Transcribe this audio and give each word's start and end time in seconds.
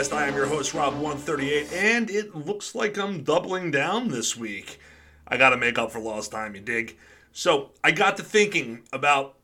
podcast. 0.00 0.16
I 0.16 0.26
am 0.26 0.34
your 0.34 0.46
host, 0.46 0.72
Rob138, 0.72 1.72
and 1.72 2.10
it 2.10 2.34
looks 2.34 2.74
like 2.74 2.98
I'm 2.98 3.22
doubling 3.22 3.70
down 3.70 4.08
this 4.08 4.36
week. 4.36 4.80
I 5.26 5.36
gotta 5.36 5.56
make 5.56 5.78
up 5.78 5.92
for 5.92 6.00
lost 6.00 6.32
time, 6.32 6.54
you 6.54 6.60
dig? 6.60 6.96
So, 7.32 7.70
I 7.84 7.92
got 7.92 8.16
to 8.16 8.22
thinking 8.22 8.82
about 8.92 9.36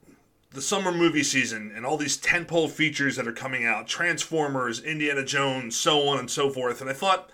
the 0.51 0.63
summer 0.63 0.91
movie 0.91 1.23
season 1.23 1.73
and 1.75 1.85
all 1.85 1.97
these 1.97 2.19
tentpole 2.19 2.71
features 2.71 3.17
that 3.17 3.29
are 3.29 3.33
coming 3.33 3.65
out 3.65 3.87
Transformers, 3.87 4.83
Indiana 4.83 5.25
Jones, 5.25 5.77
so 5.77 6.09
on 6.09 6.19
and 6.19 6.31
so 6.31 6.51
forth, 6.51 6.81
and 6.81 6.91
I 6.91 6.95
thought, 6.95 7.31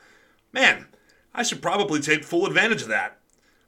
man, 0.53 0.87
I 1.35 1.43
should 1.43 1.63
probably 1.63 2.01
take 2.01 2.25
full 2.25 2.47
advantage 2.47 2.83
of 2.83 2.89
that. 2.89 3.19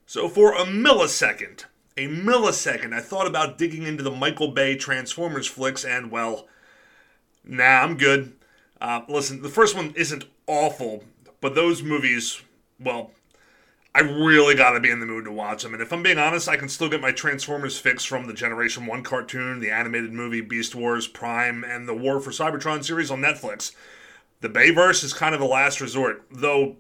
So, 0.07 0.29
for 0.29 0.53
a 0.53 0.65
millisecond, 0.65 1.65
a 1.97 2.09
millisecond, 2.09 2.93
I 2.93 3.01
thought 3.01 3.27
about 3.27 3.57
digging 3.57 3.85
into 3.85 4.03
the 4.03 4.11
Michael 4.11 4.49
Bay 4.49 4.77
Transformers 4.77 5.47
flicks, 5.47 5.85
and 5.85 6.11
well, 6.11 6.49
nah, 7.45 7.83
I'm 7.83 7.97
good. 7.97 8.35
Uh, 8.81 9.03
listen, 9.09 9.43
the 9.43 9.49
first 9.49 9.77
one 9.77 9.93
isn't 9.97 10.25
awful, 10.47 11.05
but 11.41 11.55
those 11.55 11.83
movies, 11.83 12.43
well, 12.79 13.13
I 13.95 14.01
really 14.01 14.57
gotta 14.57 14.81
be 14.81 14.91
in 14.91 14.99
the 14.99 15.07
mood 15.07 15.25
to 15.27 15.33
watch 15.33 15.63
them. 15.63 15.73
And 15.73 15.83
if 15.83 15.93
I'm 15.93 16.03
being 16.03 16.19
honest, 16.19 16.49
I 16.49 16.57
can 16.57 16.69
still 16.69 16.89
get 16.89 17.01
my 17.01 17.13
Transformers 17.13 17.79
fix 17.79 18.05
from 18.05 18.27
the 18.27 18.35
Generation 18.35 18.87
1 18.87 19.03
cartoon, 19.05 19.61
the 19.61 19.71
animated 19.71 20.13
movie 20.13 20.41
Beast 20.41 20.75
Wars, 20.75 21.07
Prime, 21.07 21.63
and 21.63 21.89
the 21.89 21.95
War 21.95 22.21
for 22.21 22.31
Cybertron 22.31 22.85
series 22.85 23.11
on 23.11 23.21
Netflix. 23.21 23.73
The 24.41 24.49
Bayverse 24.49 25.05
is 25.05 25.13
kind 25.13 25.35
of 25.35 25.41
a 25.41 25.47
last 25.47 25.81
resort, 25.81 26.25
though 26.31 26.77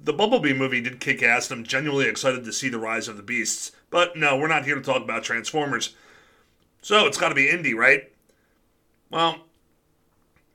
the 0.00 0.12
Bumblebee 0.12 0.52
movie 0.52 0.80
did 0.80 1.00
kick 1.00 1.22
ass, 1.22 1.50
and 1.50 1.60
I'm 1.60 1.66
genuinely 1.66 2.08
excited 2.08 2.44
to 2.44 2.52
see 2.52 2.68
the 2.68 2.78
rise 2.78 3.06
of 3.06 3.16
the 3.16 3.22
beasts. 3.22 3.72
But 3.90 4.16
no, 4.16 4.36
we're 4.36 4.48
not 4.48 4.64
here 4.64 4.74
to 4.74 4.82
talk 4.82 5.02
about 5.02 5.22
Transformers. 5.22 5.94
So 6.82 7.06
it's 7.06 7.16
gotta 7.16 7.34
be 7.34 7.46
indie, 7.46 7.74
right? 7.74 8.10
Well, 9.10 9.45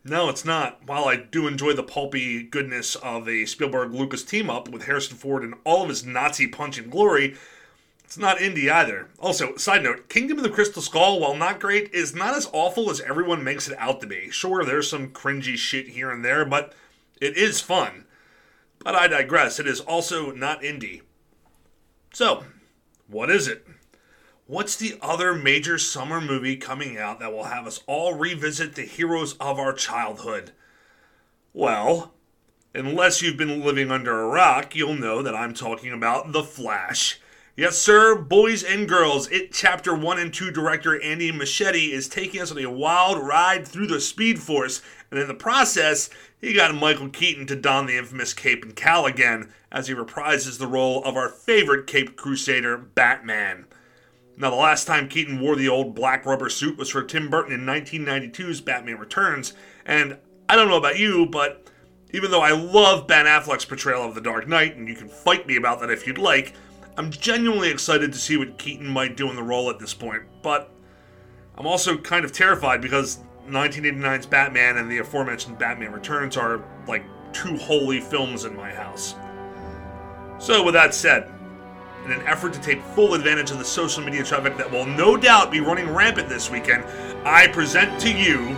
no, 0.03 0.29
it's 0.29 0.45
not. 0.45 0.79
While 0.85 1.05
I 1.05 1.15
do 1.15 1.47
enjoy 1.47 1.73
the 1.73 1.83
pulpy 1.83 2.43
goodness 2.43 2.95
of 2.95 3.27
a 3.27 3.45
Spielberg 3.45 3.93
Lucas 3.93 4.23
team 4.23 4.49
up 4.49 4.69
with 4.69 4.85
Harrison 4.85 5.17
Ford 5.17 5.43
in 5.43 5.53
all 5.63 5.83
of 5.83 5.89
his 5.89 6.05
Nazi 6.05 6.47
punch 6.47 6.77
and 6.77 6.91
glory, 6.91 7.35
it's 8.03 8.17
not 8.17 8.39
indie 8.39 8.69
either. 8.69 9.09
Also, 9.19 9.55
side 9.55 9.83
note 9.83 10.09
Kingdom 10.09 10.37
of 10.37 10.43
the 10.43 10.49
Crystal 10.49 10.81
Skull, 10.81 11.19
while 11.19 11.35
not 11.35 11.59
great, 11.59 11.93
is 11.93 12.13
not 12.15 12.35
as 12.35 12.49
awful 12.51 12.89
as 12.89 12.99
everyone 12.99 13.43
makes 13.43 13.69
it 13.69 13.77
out 13.77 14.01
to 14.01 14.07
be. 14.07 14.29
Sure, 14.31 14.65
there's 14.65 14.89
some 14.89 15.09
cringy 15.09 15.55
shit 15.55 15.89
here 15.89 16.11
and 16.11 16.25
there, 16.25 16.43
but 16.43 16.73
it 17.21 17.37
is 17.37 17.61
fun. 17.61 18.05
But 18.79 18.95
I 18.95 19.07
digress, 19.07 19.59
it 19.59 19.67
is 19.67 19.79
also 19.79 20.31
not 20.31 20.61
indie. 20.61 21.03
So, 22.11 22.43
what 23.07 23.29
is 23.29 23.47
it? 23.47 23.65
What's 24.51 24.75
the 24.75 24.97
other 25.01 25.33
major 25.33 25.77
summer 25.77 26.19
movie 26.19 26.57
coming 26.57 26.97
out 26.97 27.21
that 27.21 27.31
will 27.31 27.45
have 27.45 27.65
us 27.65 27.79
all 27.87 28.15
revisit 28.15 28.75
the 28.75 28.81
heroes 28.81 29.31
of 29.39 29.57
our 29.57 29.71
childhood? 29.71 30.51
Well, 31.53 32.11
unless 32.75 33.21
you've 33.21 33.37
been 33.37 33.63
living 33.63 33.91
under 33.91 34.19
a 34.19 34.27
rock, 34.27 34.75
you'll 34.75 34.95
know 34.95 35.21
that 35.21 35.33
I'm 35.33 35.53
talking 35.53 35.93
about 35.93 36.33
The 36.33 36.43
Flash. 36.43 37.21
Yes, 37.55 37.77
sir, 37.77 38.13
boys 38.13 38.61
and 38.61 38.89
girls, 38.89 39.29
it 39.29 39.53
chapter 39.53 39.95
1 39.95 40.19
and 40.19 40.33
2 40.33 40.51
director 40.51 41.01
Andy 41.01 41.31
Muschietti 41.31 41.93
is 41.93 42.09
taking 42.09 42.41
us 42.41 42.51
on 42.51 42.57
a 42.57 42.69
wild 42.69 43.25
ride 43.25 43.65
through 43.65 43.87
the 43.87 44.01
Speed 44.01 44.39
Force, 44.39 44.81
and 45.09 45.17
in 45.17 45.29
the 45.29 45.33
process, 45.33 46.09
he 46.41 46.51
got 46.51 46.75
Michael 46.75 47.07
Keaton 47.07 47.47
to 47.47 47.55
don 47.55 47.85
the 47.85 47.97
infamous 47.97 48.33
cape 48.33 48.65
and 48.65 48.75
cowl 48.75 49.05
again 49.05 49.53
as 49.71 49.87
he 49.87 49.93
reprises 49.93 50.59
the 50.59 50.67
role 50.67 51.01
of 51.05 51.15
our 51.15 51.29
favorite 51.29 51.87
Cape 51.87 52.17
Crusader, 52.17 52.77
Batman. 52.77 53.65
Now, 54.41 54.49
the 54.49 54.55
last 54.55 54.87
time 54.87 55.07
Keaton 55.07 55.39
wore 55.39 55.55
the 55.55 55.69
old 55.69 55.93
black 55.93 56.25
rubber 56.25 56.49
suit 56.49 56.75
was 56.75 56.89
for 56.89 57.03
Tim 57.03 57.29
Burton 57.29 57.53
in 57.53 57.61
1992's 57.61 58.59
Batman 58.59 58.97
Returns, 58.97 59.53
and 59.85 60.17
I 60.49 60.55
don't 60.55 60.67
know 60.67 60.77
about 60.77 60.97
you, 60.97 61.27
but 61.27 61.69
even 62.09 62.31
though 62.31 62.41
I 62.41 62.49
love 62.49 63.05
Ben 63.05 63.27
Affleck's 63.27 63.65
portrayal 63.65 64.03
of 64.03 64.15
the 64.15 64.21
Dark 64.21 64.47
Knight, 64.47 64.77
and 64.77 64.87
you 64.87 64.95
can 64.95 65.09
fight 65.09 65.45
me 65.45 65.57
about 65.57 65.79
that 65.81 65.91
if 65.91 66.07
you'd 66.07 66.17
like, 66.17 66.55
I'm 66.97 67.11
genuinely 67.11 67.69
excited 67.69 68.11
to 68.13 68.17
see 68.17 68.35
what 68.35 68.57
Keaton 68.57 68.87
might 68.87 69.15
do 69.15 69.29
in 69.29 69.35
the 69.35 69.43
role 69.43 69.69
at 69.69 69.77
this 69.77 69.93
point. 69.93 70.23
But 70.41 70.73
I'm 71.55 71.67
also 71.67 71.95
kind 71.95 72.25
of 72.25 72.31
terrified 72.31 72.81
because 72.81 73.19
1989's 73.47 74.25
Batman 74.25 74.77
and 74.77 74.89
the 74.89 74.97
aforementioned 74.97 75.59
Batman 75.59 75.91
Returns 75.91 76.35
are 76.35 76.63
like 76.87 77.03
two 77.31 77.57
holy 77.57 78.01
films 78.01 78.45
in 78.45 78.55
my 78.55 78.71
house. 78.71 79.13
So, 80.39 80.63
with 80.63 80.73
that 80.73 80.95
said, 80.95 81.31
in 82.05 82.11
an 82.11 82.21
effort 82.21 82.53
to 82.53 82.61
take 82.61 82.81
full 82.81 83.13
advantage 83.13 83.51
of 83.51 83.59
the 83.59 83.65
social 83.65 84.03
media 84.03 84.23
traffic 84.23 84.57
that 84.57 84.69
will 84.69 84.85
no 84.85 85.15
doubt 85.15 85.51
be 85.51 85.59
running 85.59 85.89
rampant 85.93 86.27
this 86.29 86.49
weekend, 86.49 86.83
I 87.23 87.47
present 87.47 87.99
to 88.01 88.11
you. 88.11 88.57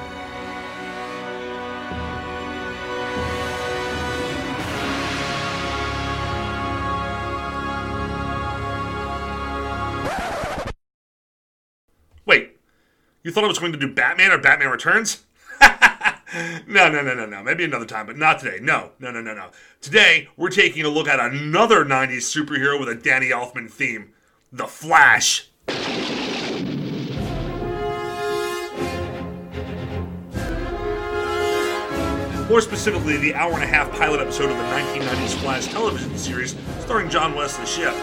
Wait, 12.25 12.58
you 13.24 13.31
thought 13.31 13.44
I 13.44 13.48
was 13.48 13.60
going 13.60 13.74
to 13.74 13.78
do 13.78 13.94
Batman 13.94 14.31
or 14.31 14.38
Batman 14.38 14.70
Returns? 14.70 15.25
No, 16.68 16.90
no, 16.90 17.02
no, 17.02 17.14
no, 17.14 17.26
no. 17.26 17.44
Maybe 17.44 17.64
another 17.64 17.86
time, 17.86 18.06
but 18.06 18.18
not 18.18 18.40
today. 18.40 18.60
No, 18.62 18.92
no, 19.00 19.12
no, 19.12 19.22
no, 19.22 19.34
no. 19.34 19.50
Today, 19.82 20.30
we're 20.36 20.50
taking 20.50 20.86
a 20.86 20.90
look 20.90 21.08
at 21.08 21.20
another 21.20 21.86
90s 21.86 22.24
superhero 22.24 22.80
with 22.80 22.90
a 22.90 22.96
Danny 22.96 23.30
Elfman 23.30 23.70
theme 23.70 24.14
The 24.52 24.68
Flash. 24.68 25.50
More 32.50 32.62
specifically, 32.62 33.18
the 33.18 33.34
hour 33.34 33.54
and 33.54 33.64
a 33.64 33.68
half 33.68 33.92
pilot 33.94 34.20
episode 34.20 34.52
of 34.52 34.58
the 34.58 34.64
1990s 34.64 35.34
Flash 35.42 35.68
television 35.68 36.16
series 36.18 36.56
starring 36.82 37.10
John 37.10 37.34
Wesley 37.36 37.66
Shipp. 37.66 37.96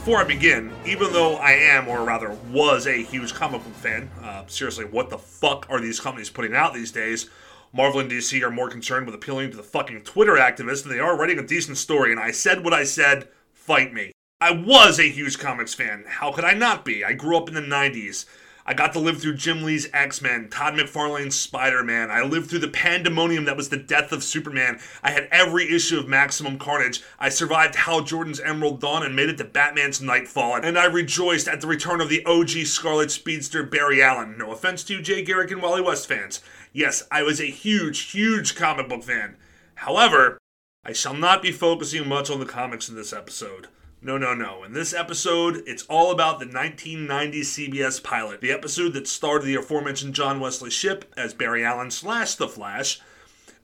Before 0.00 0.16
I 0.16 0.24
begin, 0.24 0.72
even 0.86 1.12
though 1.12 1.36
I 1.36 1.50
am, 1.50 1.86
or 1.86 2.02
rather 2.04 2.30
was, 2.50 2.86
a 2.86 3.02
huge 3.02 3.34
comic 3.34 3.62
book 3.62 3.74
fan, 3.74 4.10
uh, 4.22 4.44
seriously, 4.46 4.86
what 4.86 5.10
the 5.10 5.18
fuck 5.18 5.66
are 5.68 5.78
these 5.78 6.00
companies 6.00 6.30
putting 6.30 6.54
out 6.54 6.72
these 6.72 6.90
days? 6.90 7.28
Marvel 7.74 8.00
and 8.00 8.10
DC 8.10 8.42
are 8.42 8.50
more 8.50 8.70
concerned 8.70 9.04
with 9.04 9.14
appealing 9.14 9.50
to 9.50 9.58
the 9.58 9.62
fucking 9.62 10.00
Twitter 10.00 10.36
activists 10.36 10.84
than 10.84 10.92
they 10.92 11.00
are 11.00 11.18
writing 11.18 11.38
a 11.38 11.46
decent 11.46 11.76
story, 11.76 12.12
and 12.12 12.18
I 12.18 12.30
said 12.30 12.64
what 12.64 12.72
I 12.72 12.82
said, 12.82 13.28
fight 13.52 13.92
me. 13.92 14.12
I 14.40 14.52
was 14.52 14.98
a 14.98 15.10
huge 15.10 15.38
comics 15.38 15.74
fan. 15.74 16.04
How 16.08 16.32
could 16.32 16.44
I 16.44 16.54
not 16.54 16.82
be? 16.82 17.04
I 17.04 17.12
grew 17.12 17.36
up 17.36 17.48
in 17.48 17.54
the 17.54 17.60
90s. 17.60 18.24
I 18.70 18.72
got 18.72 18.92
to 18.92 19.00
live 19.00 19.20
through 19.20 19.34
Jim 19.34 19.64
Lee's 19.64 19.88
X 19.92 20.22
Men, 20.22 20.48
Todd 20.48 20.74
McFarlane's 20.74 21.34
Spider 21.34 21.82
Man. 21.82 22.08
I 22.08 22.22
lived 22.22 22.48
through 22.48 22.60
the 22.60 22.68
pandemonium 22.68 23.44
that 23.46 23.56
was 23.56 23.68
the 23.68 23.76
death 23.76 24.12
of 24.12 24.22
Superman. 24.22 24.78
I 25.02 25.10
had 25.10 25.26
every 25.32 25.74
issue 25.74 25.98
of 25.98 26.06
Maximum 26.06 26.56
Carnage. 26.56 27.02
I 27.18 27.30
survived 27.30 27.74
Hal 27.74 28.02
Jordan's 28.02 28.38
Emerald 28.38 28.80
Dawn 28.80 29.02
and 29.02 29.16
made 29.16 29.28
it 29.28 29.38
to 29.38 29.44
Batman's 29.44 30.00
Nightfall. 30.00 30.54
And 30.62 30.78
I 30.78 30.84
rejoiced 30.84 31.48
at 31.48 31.60
the 31.60 31.66
return 31.66 32.00
of 32.00 32.08
the 32.08 32.24
OG 32.24 32.64
Scarlet 32.66 33.10
Speedster 33.10 33.64
Barry 33.64 34.04
Allen. 34.04 34.38
No 34.38 34.52
offense 34.52 34.84
to 34.84 34.94
you, 34.94 35.02
Jay 35.02 35.24
Garrick 35.24 35.50
and 35.50 35.60
Wally 35.60 35.82
West 35.82 36.06
fans. 36.06 36.40
Yes, 36.72 37.02
I 37.10 37.24
was 37.24 37.40
a 37.40 37.46
huge, 37.46 38.12
huge 38.12 38.54
comic 38.54 38.88
book 38.88 39.02
fan. 39.02 39.34
However, 39.74 40.38
I 40.84 40.92
shall 40.92 41.14
not 41.14 41.42
be 41.42 41.50
focusing 41.50 42.06
much 42.06 42.30
on 42.30 42.38
the 42.38 42.46
comics 42.46 42.88
in 42.88 42.94
this 42.94 43.12
episode. 43.12 43.66
No, 44.02 44.16
no, 44.16 44.32
no. 44.32 44.64
In 44.64 44.72
this 44.72 44.94
episode, 44.94 45.62
it's 45.66 45.82
all 45.82 46.10
about 46.10 46.38
the 46.38 46.46
1990 46.46 47.42
CBS 47.42 48.02
pilot, 48.02 48.40
the 48.40 48.50
episode 48.50 48.94
that 48.94 49.06
starred 49.06 49.42
the 49.42 49.56
aforementioned 49.56 50.14
John 50.14 50.40
Wesley 50.40 50.70
Shipp 50.70 51.04
as 51.18 51.34
Barry 51.34 51.62
Allen 51.62 51.90
slash 51.90 52.34
The 52.34 52.48
Flash, 52.48 52.98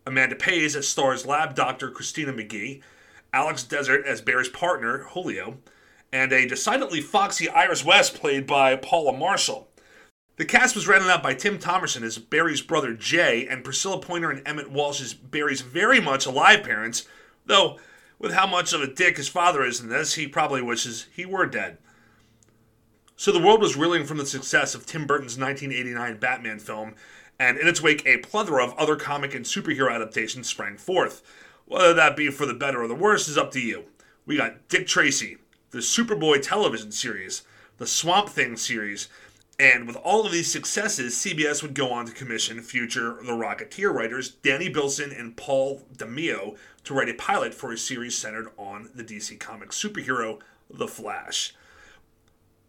Amanda 0.07 0.37
Pays 0.37 0.77
as 0.77 0.87
Star 0.87 1.17
Labs 1.17 1.55
doctor 1.55 1.91
Christina 1.91 2.35
McGee, 2.35 2.83
Alex 3.33 3.63
Desert 3.63 4.05
as 4.05 4.21
Barry's 4.21 4.51
partner, 4.51 5.07
Julio, 5.13 5.57
and 6.13 6.31
a 6.35 6.47
decidedly 6.47 7.01
foxy 7.01 7.49
Iris 7.49 7.83
West 7.83 8.15
played 8.15 8.47
by 8.47 8.77
Paula 8.77 9.17
Marshall. 9.17 9.69
The 10.37 10.45
cast 10.45 10.75
was 10.75 10.87
rounded 10.87 11.09
out 11.09 11.23
by 11.23 11.33
Tim 11.33 11.59
Thomerson 11.59 12.03
as 12.03 12.19
Barry's 12.19 12.61
brother 12.61 12.93
Jay, 12.93 13.47
and 13.49 13.65
Priscilla 13.65 13.99
Pointer 13.99 14.31
and 14.31 14.47
Emmet 14.47 14.71
Walsh 14.71 15.01
as 15.01 15.15
Barry's 15.15 15.63
very 15.63 15.99
much 15.99 16.27
alive 16.27 16.63
parents, 16.63 17.09
though 17.47 17.79
with 18.19 18.33
how 18.33 18.47
much 18.47 18.73
of 18.73 18.81
a 18.81 18.87
dick 18.87 19.17
his 19.17 19.29
father 19.29 19.65
is 19.65 19.81
in 19.81 19.89
this, 19.89 20.15
he 20.15 20.27
probably 20.27 20.63
wishes 20.63 21.07
he 21.15 21.27
were 21.27 21.47
dead. 21.47 21.79
So 23.17 23.33
the 23.33 23.41
world 23.41 23.61
was 23.61 23.77
reeling 23.77 24.05
from 24.05 24.19
the 24.19 24.27
success 24.27 24.75
of 24.75 24.85
Tim 24.85 25.07
Burton's 25.07 25.39
1989 25.39 26.19
Batman 26.19 26.59
film, 26.59 26.95
and 27.39 27.59
in 27.59 27.67
its 27.67 27.83
wake, 27.83 28.07
a 28.07 28.19
plethora 28.19 28.65
of 28.65 28.75
other 28.75 28.97
comic 28.97 29.35
and 29.35 29.45
superhero 29.45 29.93
adaptations 29.93 30.49
sprang 30.49 30.77
forth. 30.77 31.23
Whether 31.65 31.95
that 31.95 32.17
be 32.17 32.31
for 32.31 32.47
the 32.47 32.55
better 32.55 32.83
or 32.83 32.89
the 32.89 32.95
worse 32.95 33.29
is 33.29 33.39
up 33.39 33.51
to 33.53 33.61
you. 33.61 33.85
We 34.25 34.37
got 34.37 34.69
Dick 34.69 34.87
Tracy, 34.87 35.39
the 35.71 35.79
Superboy 35.79 36.43
television 36.43 36.93
series, 36.93 37.43
the 37.79 37.87
Swamp 37.87 38.29
Thing 38.29 38.57
series, 38.57 39.09
and 39.59 39.87
with 39.87 39.97
all 39.97 40.27
of 40.27 40.33
these 40.33 40.51
successes, 40.51 41.15
CBS 41.15 41.63
would 41.63 41.75
go 41.75 41.91
on 41.91 42.05
to 42.07 42.13
commission 42.13 42.61
future 42.61 43.17
The 43.25 43.33
Rocketeer 43.33 43.93
writers 43.93 44.29
Danny 44.29 44.69
Bilson 44.69 45.13
and 45.13 45.37
Paul 45.37 45.83
DeMeo 45.97 46.57
to 46.87 46.95
write 46.95 47.09
a 47.09 47.15
pilot 47.15 47.53
for 47.53 47.71
a 47.71 47.79
series 47.79 48.17
centered 48.17 48.49
on 48.57 48.89
the 48.95 49.05
DC 49.05 49.39
Comics 49.39 49.81
superhero, 49.81 50.41
The 50.71 50.89
Flash. 50.89 51.55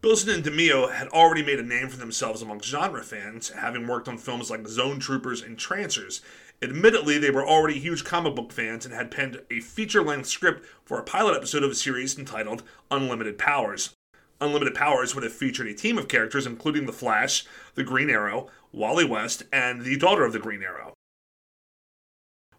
Bilson 0.02 0.30
and 0.30 0.44
DeMeo 0.44 0.94
had 0.94 1.08
already 1.08 1.44
made 1.44 1.60
a 1.60 1.64
name 1.64 1.90
for 1.90 1.98
themselves 1.98 2.42
among 2.42 2.62
genre 2.62 3.04
fans, 3.04 3.50
having 3.50 3.88
worked 3.88 4.08
on 4.08 4.18
films 4.18 4.52
like 4.52 4.68
Zone 4.68 5.00
Troopers 5.00 5.42
and 5.42 5.58
Trancers, 5.58 6.22
Admittedly, 6.60 7.20
they 7.20 7.30
were 7.30 7.48
already 7.48 7.78
huge 7.80 8.04
comic 8.04 8.34
book 8.36 8.52
fans 8.52 8.84
and 8.84 8.94
had 8.94 9.12
penned 9.12 9.42
a 9.52 9.60
feature 9.60 10.02
length 10.02 10.28
script 10.28 10.66
for 10.84 10.98
a 10.98 11.04
pilot 11.04 11.36
episode 11.36 11.62
of 11.62 11.70
a 11.70 11.76
series 11.76 12.18
entitled 12.18 12.64
Unlimited 12.90 13.38
Powers. 13.38 13.94
Unlimited 14.42 14.74
Powers 14.74 15.14
would 15.14 15.24
have 15.24 15.34
featured 15.34 15.68
a 15.68 15.76
team 15.76 16.00
of 16.00 16.08
characters 16.08 16.48
including 16.48 16.88
The 16.88 16.94
Flash, 16.94 17.46
the 17.76 17.84
Green 17.84 18.10
Arrow, 18.10 18.48
Wally 18.72 19.06
West, 19.06 19.44
and 19.54 19.84
the 19.84 19.98
daughter 19.98 20.26
of 20.26 20.34
the 20.34 20.40
Green 20.40 20.64
Arrow. 20.64 20.97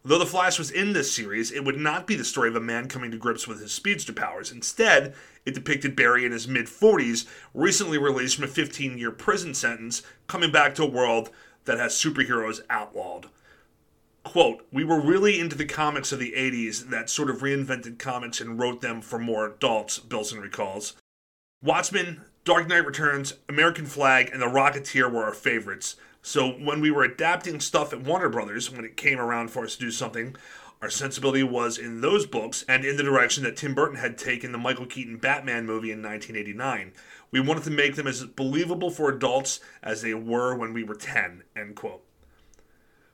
Though 0.05 0.17
The 0.19 0.25
Flash 0.25 0.57
was 0.57 0.71
in 0.71 0.93
this 0.93 1.13
series, 1.13 1.51
it 1.51 1.65
would 1.65 1.77
not 1.77 2.07
be 2.07 2.15
the 2.15 2.23
story 2.23 2.47
of 2.47 2.55
a 2.55 2.61
man 2.61 2.87
coming 2.87 3.11
to 3.11 3.17
grips 3.17 3.47
with 3.47 3.59
his 3.59 3.73
speedster 3.73 4.13
powers. 4.13 4.51
Instead, 4.51 5.13
it 5.45 5.53
depicted 5.53 5.95
Barry 5.95 6.25
in 6.25 6.31
his 6.31 6.47
mid 6.47 6.67
40s, 6.67 7.27
recently 7.53 7.97
released 7.97 8.35
from 8.35 8.45
a 8.45 8.47
15 8.47 8.97
year 8.97 9.11
prison 9.11 9.53
sentence, 9.53 10.01
coming 10.27 10.51
back 10.51 10.73
to 10.75 10.83
a 10.83 10.89
world 10.89 11.31
that 11.65 11.79
has 11.79 11.93
superheroes 11.93 12.61
outlawed. 12.69 13.27
Quote, 14.23 14.65
we 14.71 14.83
were 14.83 14.99
really 14.99 15.39
into 15.39 15.57
the 15.57 15.65
comics 15.65 16.11
of 16.11 16.19
the 16.19 16.33
80s 16.33 16.89
that 16.89 17.09
sort 17.09 17.29
of 17.29 17.39
reinvented 17.39 17.99
comics 17.99 18.39
and 18.39 18.59
wrote 18.59 18.81
them 18.81 19.01
for 19.01 19.19
more 19.19 19.47
adults, 19.47 19.99
Bilson 19.99 20.39
recalls. 20.39 20.95
Watchmen, 21.61 22.21
Dark 22.45 22.67
Knight 22.67 22.85
Returns, 22.85 23.33
American 23.49 23.85
Flagg, 23.85 24.29
and 24.31 24.41
The 24.41 24.45
Rocketeer 24.45 25.11
were 25.11 25.25
our 25.25 25.33
favorites. 25.33 25.97
So 26.21 26.49
when 26.51 26.81
we 26.81 26.91
were 26.91 27.03
adapting 27.03 27.59
stuff 27.59 27.93
at 27.93 28.01
Warner 28.01 28.29
Brothers, 28.29 28.71
when 28.71 28.85
it 28.85 28.97
came 28.97 29.19
around 29.19 29.51
for 29.51 29.63
us 29.63 29.75
to 29.75 29.81
do 29.81 29.91
something, 29.91 30.35
our 30.81 30.89
sensibility 30.89 31.43
was 31.43 31.77
in 31.77 32.01
those 32.01 32.25
books 32.25 32.63
and 32.67 32.85
in 32.85 32.97
the 32.97 33.03
direction 33.03 33.43
that 33.43 33.57
Tim 33.57 33.73
Burton 33.73 33.97
had 33.97 34.17
taken 34.17 34.51
the 34.51 34.57
Michael 34.57 34.85
Keaton 34.85 35.17
Batman 35.17 35.65
movie 35.65 35.91
in 35.91 36.01
1989. 36.01 36.93
We 37.31 37.39
wanted 37.39 37.63
to 37.65 37.71
make 37.71 37.95
them 37.95 38.07
as 38.07 38.23
believable 38.23 38.89
for 38.89 39.09
adults 39.09 39.59
as 39.83 40.01
they 40.01 40.13
were 40.13 40.55
when 40.55 40.73
we 40.73 40.83
were 40.83 40.95
10. 40.95 41.43
End 41.55 41.75
quote. 41.75 42.03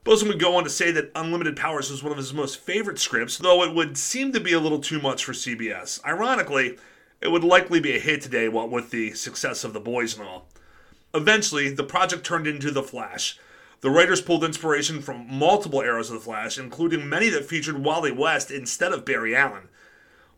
Would 0.05 0.39
go 0.39 0.55
on 0.55 0.63
to 0.63 0.69
say 0.69 0.91
that 0.91 1.11
Unlimited 1.15 1.55
Powers 1.55 1.89
was 1.89 2.03
one 2.03 2.11
of 2.11 2.17
his 2.19 2.33
most 2.33 2.59
favorite 2.59 2.99
scripts, 2.99 3.39
though 3.39 3.63
it 3.63 3.73
would 3.73 3.97
seem 3.97 4.31
to 4.33 4.39
be 4.39 4.53
a 4.53 4.59
little 4.59 4.79
too 4.79 5.01
much 5.01 5.25
for 5.25 5.33
CBS. 5.33 6.03
Ironically, 6.05 6.77
it 7.21 7.31
would 7.31 7.43
likely 7.43 7.79
be 7.79 7.95
a 7.95 7.99
hit 7.99 8.21
today, 8.21 8.47
what 8.47 8.69
with 8.69 8.91
the 8.91 9.13
success 9.13 9.63
of 9.63 9.73
The 9.73 9.79
Boys 9.79 10.15
and 10.15 10.27
all. 10.27 10.47
Eventually, 11.15 11.69
the 11.69 11.83
project 11.83 12.25
turned 12.25 12.45
into 12.45 12.71
The 12.71 12.83
Flash. 12.83 13.39
The 13.79 13.89
writers 13.89 14.21
pulled 14.21 14.43
inspiration 14.43 15.01
from 15.01 15.33
multiple 15.33 15.79
eras 15.79 16.09
of 16.09 16.15
The 16.15 16.25
Flash, 16.25 16.57
including 16.57 17.07
many 17.07 17.29
that 17.29 17.45
featured 17.45 17.81
Wally 17.81 18.11
West 18.11 18.51
instead 18.51 18.91
of 18.91 19.05
Barry 19.05 19.33
Allen. 19.33 19.69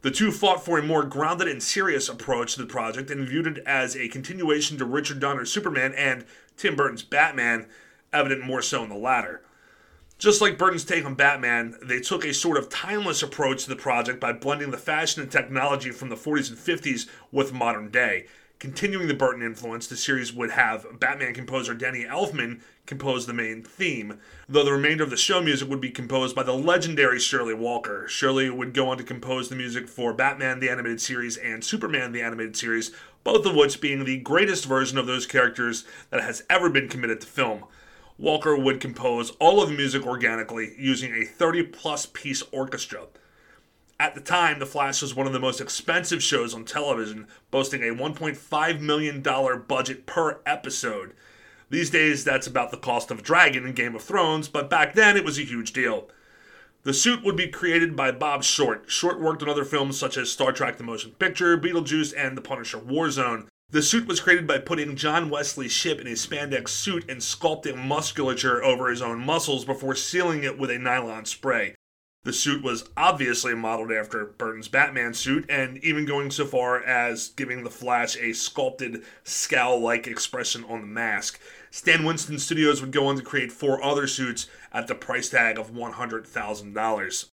The 0.03 0.12
two 0.12 0.31
fought 0.31 0.63
for 0.63 0.77
a 0.77 0.83
more 0.83 1.03
grounded 1.03 1.47
and 1.47 1.63
serious 1.63 2.07
approach 2.07 2.53
to 2.53 2.62
the 2.62 2.68
project 2.68 3.09
and 3.09 3.27
viewed 3.27 3.47
it 3.47 3.57
as 3.65 3.95
a 3.95 4.07
continuation 4.07 4.77
to 4.77 4.85
Richard 4.85 5.19
Donner's 5.19 5.51
Superman 5.51 5.95
and 5.95 6.25
Tim 6.57 6.75
Burton's 6.75 7.01
Batman, 7.01 7.65
evident 8.13 8.45
more 8.45 8.62
so 8.62 8.83
in 8.83 8.89
the 8.89 8.95
latter. 8.95 9.41
Just 10.19 10.41
like 10.41 10.59
Burton's 10.59 10.85
take 10.85 11.06
on 11.06 11.15
Batman, 11.15 11.75
they 11.81 12.00
took 12.00 12.24
a 12.24 12.35
sort 12.35 12.57
of 12.57 12.69
timeless 12.69 13.24
approach 13.24 13.63
to 13.63 13.69
the 13.69 13.75
project 13.75 14.19
by 14.19 14.31
blending 14.31 14.69
the 14.69 14.77
fashion 14.77 15.24
and 15.24 15.31
technology 15.31 15.89
from 15.89 16.09
the 16.09 16.15
40s 16.15 16.50
and 16.50 16.57
50s 16.57 17.07
with 17.31 17.51
modern 17.51 17.89
day. 17.89 18.27
Continuing 18.59 19.07
the 19.07 19.13
Burton 19.13 19.44
influence, 19.44 19.86
the 19.86 19.95
series 19.95 20.33
would 20.33 20.50
have 20.50 21.00
Batman 21.00 21.36
composer 21.36 21.75
Danny 21.75 22.06
Elfman 22.06 22.62
compose 22.88 23.27
the 23.27 23.33
main 23.33 23.62
theme, 23.62 24.19
though 24.50 24.63
the 24.63 24.71
remainder 24.71 25.04
of 25.04 25.12
the 25.12 25.18
show 25.18 25.44
music 25.44 25.69
would 25.69 25.80
be 25.80 25.92
composed 25.92 26.36
by 26.36 26.42
the 26.42 26.54
legendary 26.54 27.19
Shirley 27.19 27.54
Walker. 27.54 28.07
Shirley 28.07 28.50
would 28.50 28.74
go 28.74 28.89
on 28.89 28.98
to 28.98 29.04
compose 29.04 29.50
the 29.50 29.56
music 29.56 29.88
for 29.88 30.12
Batman 30.12 30.59
the 30.59 30.71
Animated 30.71 31.00
Series 31.00 31.38
and 31.38 31.63
Superman 31.63 32.13
the 32.13 32.24
Animated 32.24 32.56
Series, 32.56 32.92
both 33.24 33.45
of 33.45 33.54
which 33.54 33.80
being 33.80 34.06
the 34.06 34.18
greatest 34.21 34.65
version 34.65 34.98
of 34.98 35.06
those 35.06 35.27
characters 35.27 35.86
that 36.10 36.24
has 36.24 36.44
ever 36.50 36.68
been 36.68 36.89
committed 36.89 37.21
to 37.21 37.27
film. 37.27 37.63
Walker 38.18 38.57
would 38.57 38.81
compose 38.81 39.30
all 39.39 39.62
of 39.62 39.69
the 39.69 39.77
music 39.77 40.07
organically 40.07 40.74
using 40.80 41.13
a 41.13 41.25
30 41.25 41.62
plus 41.62 42.07
piece 42.07 42.42
orchestra. 42.51 43.03
At 44.00 44.14
the 44.14 44.22
time, 44.22 44.60
The 44.60 44.68
Flash 44.68 45.02
was 45.02 45.16
one 45.16 45.26
of 45.26 45.34
the 45.34 45.40
most 45.40 45.60
expensive 45.60 46.22
shows 46.22 46.54
on 46.54 46.66
television, 46.66 47.28
boasting 47.50 47.82
a 47.82 47.96
$1.5 47.96 48.80
million 48.80 49.22
budget 49.68 50.06
per 50.06 50.40
episode. 50.46 51.14
These 51.72 51.90
days, 51.90 52.24
that's 52.24 52.46
about 52.46 52.70
the 52.70 52.78
cost 52.78 53.10
of 53.10 53.20
a 53.20 53.24
dragon 53.24 53.66
in 53.66 53.74
Game 53.74 53.96
of 53.96 54.04
Thrones, 54.04 54.50
but 54.50 54.70
back 54.70 54.94
then 54.94 55.18
it 55.18 55.26
was 55.26 55.40
a 55.40 55.44
huge 55.44 55.74
deal. 55.74 56.10
The 56.84 56.94
suit 56.94 57.24
would 57.24 57.36
be 57.36 57.48
created 57.48 57.96
by 57.96 58.12
Bob 58.12 58.44
Short. 58.44 58.86
Short 58.88 59.20
worked 59.20 59.42
on 59.42 59.50
other 59.50 59.66
films 59.66 59.98
such 59.98 60.16
as 60.16 60.32
Star 60.32 60.52
Trek 60.52 60.78
The 60.78 60.84
Motion 60.84 61.12
Picture, 61.12 61.58
Beetlejuice, 61.58 62.14
and 62.16 62.38
The 62.38 62.42
Punisher 62.42 62.78
Warzone. 62.78 63.48
The 63.72 63.82
suit 63.82 64.08
was 64.08 64.22
created 64.22 64.46
by 64.46 64.60
putting 64.60 64.96
John 64.96 65.30
Wesley 65.30 65.68
Shipp 65.68 66.00
in 66.00 66.08
a 66.08 66.12
spandex 66.12 66.70
suit 66.70 67.10
and 67.10 67.20
sculpting 67.20 67.78
musculature 67.78 68.64
over 68.64 68.90
his 68.90 69.02
own 69.02 69.20
muscles 69.20 69.66
before 69.66 69.96
sealing 69.96 70.44
it 70.44 70.58
with 70.58 70.70
a 70.70 70.78
nylon 70.78 71.26
spray. 71.26 71.76
The 72.27 72.33
suit 72.33 72.62
was 72.62 72.89
obviously 72.97 73.56
modeled 73.56 73.94
after 73.94 74.25
Burton's 74.25 74.68
Batman 74.68 75.13
suit, 75.13 75.45
and 75.47 75.77
even 75.77 76.03
going 76.03 76.29
so 76.29 76.45
far 76.45 76.83
as 76.83 77.29
giving 77.29 77.63
the 77.63 77.69
Flash 77.69 78.18
a 78.18 78.33
sculpted 78.33 79.06
scowl 79.24 79.79
like 79.79 80.07
expression 80.07 80.65
on 80.65 80.81
the 80.81 80.88
mask. 80.88 81.39
Stan 81.71 82.03
Winston 82.03 82.38
Studios 82.38 82.81
would 82.81 82.91
go 82.91 83.07
on 83.07 83.15
to 83.15 83.21
create 83.21 83.53
four 83.53 83.81
other 83.81 84.07
suits 84.07 84.47
at 84.74 84.88
the 84.88 84.94
price 84.94 85.29
tag 85.29 85.57
of 85.57 85.71
$100,000. 85.71 87.25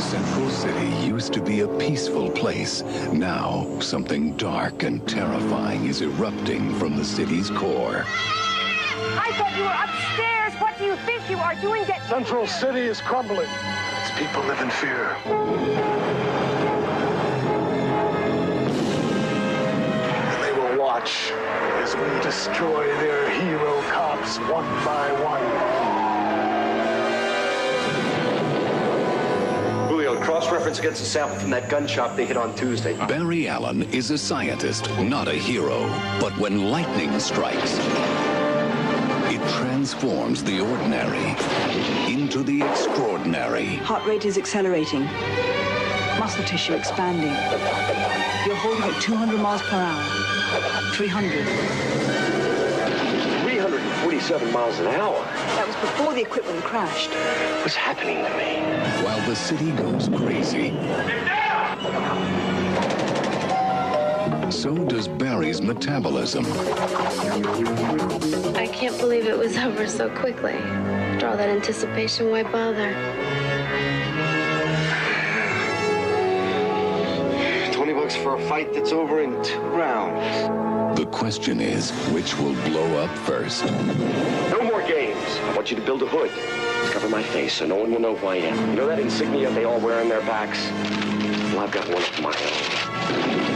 Central 0.00 0.50
City 0.50 1.06
used 1.06 1.32
to 1.32 1.40
be 1.40 1.60
a 1.60 1.68
peaceful 1.78 2.28
place. 2.32 2.82
Now, 3.12 3.78
something 3.78 4.36
dark 4.36 4.82
and 4.82 5.08
terrifying 5.08 5.86
is 5.86 6.02
erupting 6.02 6.74
from 6.74 6.96
the 6.96 7.04
city's 7.04 7.50
core. 7.50 8.04
I 9.34 9.36
thought 9.36 9.56
you 9.56 9.64
were 9.64 9.70
upstairs. 9.70 10.54
What 10.60 10.78
do 10.78 10.84
you 10.84 10.94
think 11.04 11.28
you 11.28 11.38
are 11.38 11.56
doing? 11.56 11.84
Get 11.86 12.00
Central 12.08 12.46
City 12.46 12.82
is 12.82 13.00
crumbling. 13.00 13.48
Its 14.00 14.16
people 14.16 14.42
live 14.44 14.60
in 14.60 14.70
fear. 14.70 15.16
And 20.30 20.44
they 20.44 20.52
will 20.52 20.78
watch 20.78 21.32
as 21.82 21.96
we 21.96 22.22
destroy 22.22 22.86
their 22.98 23.28
hero 23.40 23.82
cops 23.90 24.38
one 24.38 24.64
by 24.84 25.10
one. 25.20 25.42
Julio, 29.88 30.20
cross-reference 30.20 30.78
against 30.78 31.02
a 31.02 31.06
sample 31.06 31.36
from 31.40 31.50
that 31.50 31.68
gun 31.68 31.88
shop 31.88 32.14
they 32.14 32.24
hit 32.24 32.36
on 32.36 32.54
Tuesday. 32.54 32.96
Barry 33.08 33.48
Allen 33.48 33.82
is 33.92 34.12
a 34.12 34.18
scientist, 34.18 34.88
not 35.00 35.26
a 35.26 35.34
hero. 35.34 35.88
But 36.20 36.38
when 36.38 36.70
lightning 36.70 37.18
strikes, 37.18 37.78
it 37.80 38.33
transforms 39.58 40.42
the 40.42 40.60
ordinary 40.60 41.36
into 42.12 42.42
the 42.42 42.60
extraordinary. 42.62 43.76
Heart 43.76 44.04
rate 44.04 44.24
is 44.24 44.36
accelerating. 44.36 45.04
Muscle 46.18 46.44
tissue 46.44 46.74
expanding. 46.74 47.32
You're 48.46 48.56
holding 48.56 48.82
at 48.82 49.00
200 49.00 49.40
miles 49.40 49.62
per 49.62 49.76
hour. 49.76 50.02
300. 50.94 51.46
347 53.44 54.52
miles 54.52 54.80
an 54.80 54.88
hour. 54.88 55.20
That 55.54 55.66
was 55.68 55.76
before 55.76 56.14
the 56.14 56.22
equipment 56.22 56.62
crashed. 56.64 57.10
What's 57.62 57.76
happening 57.76 58.24
to 58.24 58.30
me? 58.36 58.60
While 59.04 59.20
the 59.28 59.36
city 59.36 59.70
goes 59.70 60.08
crazy, 60.08 60.70
so 64.50 64.74
does 64.86 65.08
Barry's 65.08 65.62
metabolism. 65.62 66.44
I 68.56 68.68
can't 68.72 68.98
believe 68.98 69.26
it 69.26 69.36
was 69.36 69.56
over 69.56 69.86
so 69.86 70.08
quickly. 70.10 70.52
After 70.52 71.28
all 71.28 71.36
that 71.36 71.48
anticipation, 71.48 72.30
why 72.30 72.42
bother? 72.42 72.92
20 77.72 77.92
bucks 77.94 78.16
for 78.16 78.36
a 78.36 78.48
fight 78.48 78.72
that's 78.74 78.92
over 78.92 79.20
in 79.20 79.42
two 79.42 79.60
rounds. 79.60 80.98
The 80.98 81.06
question 81.06 81.60
is, 81.60 81.90
which 82.08 82.36
will 82.38 82.54
blow 82.64 83.02
up 83.02 83.10
first? 83.18 83.64
No 83.64 84.62
more 84.62 84.82
games. 84.82 85.18
I 85.42 85.52
want 85.56 85.70
you 85.70 85.76
to 85.76 85.82
build 85.82 86.02
a 86.02 86.06
hood. 86.06 86.30
Cover 86.92 87.08
my 87.08 87.22
face 87.22 87.54
so 87.54 87.66
no 87.66 87.76
one 87.76 87.90
will 87.90 88.00
know 88.00 88.14
who 88.14 88.26
I 88.26 88.36
am. 88.36 88.70
You 88.70 88.76
know 88.76 88.86
that 88.86 89.00
insignia 89.00 89.50
they 89.50 89.64
all 89.64 89.80
wear 89.80 90.00
on 90.00 90.08
their 90.08 90.20
backs? 90.20 90.70
Well, 91.52 91.60
I've 91.60 91.70
got 91.70 91.88
one 91.88 92.02
of 92.02 92.20
my 92.20 92.28
own. 92.28 93.53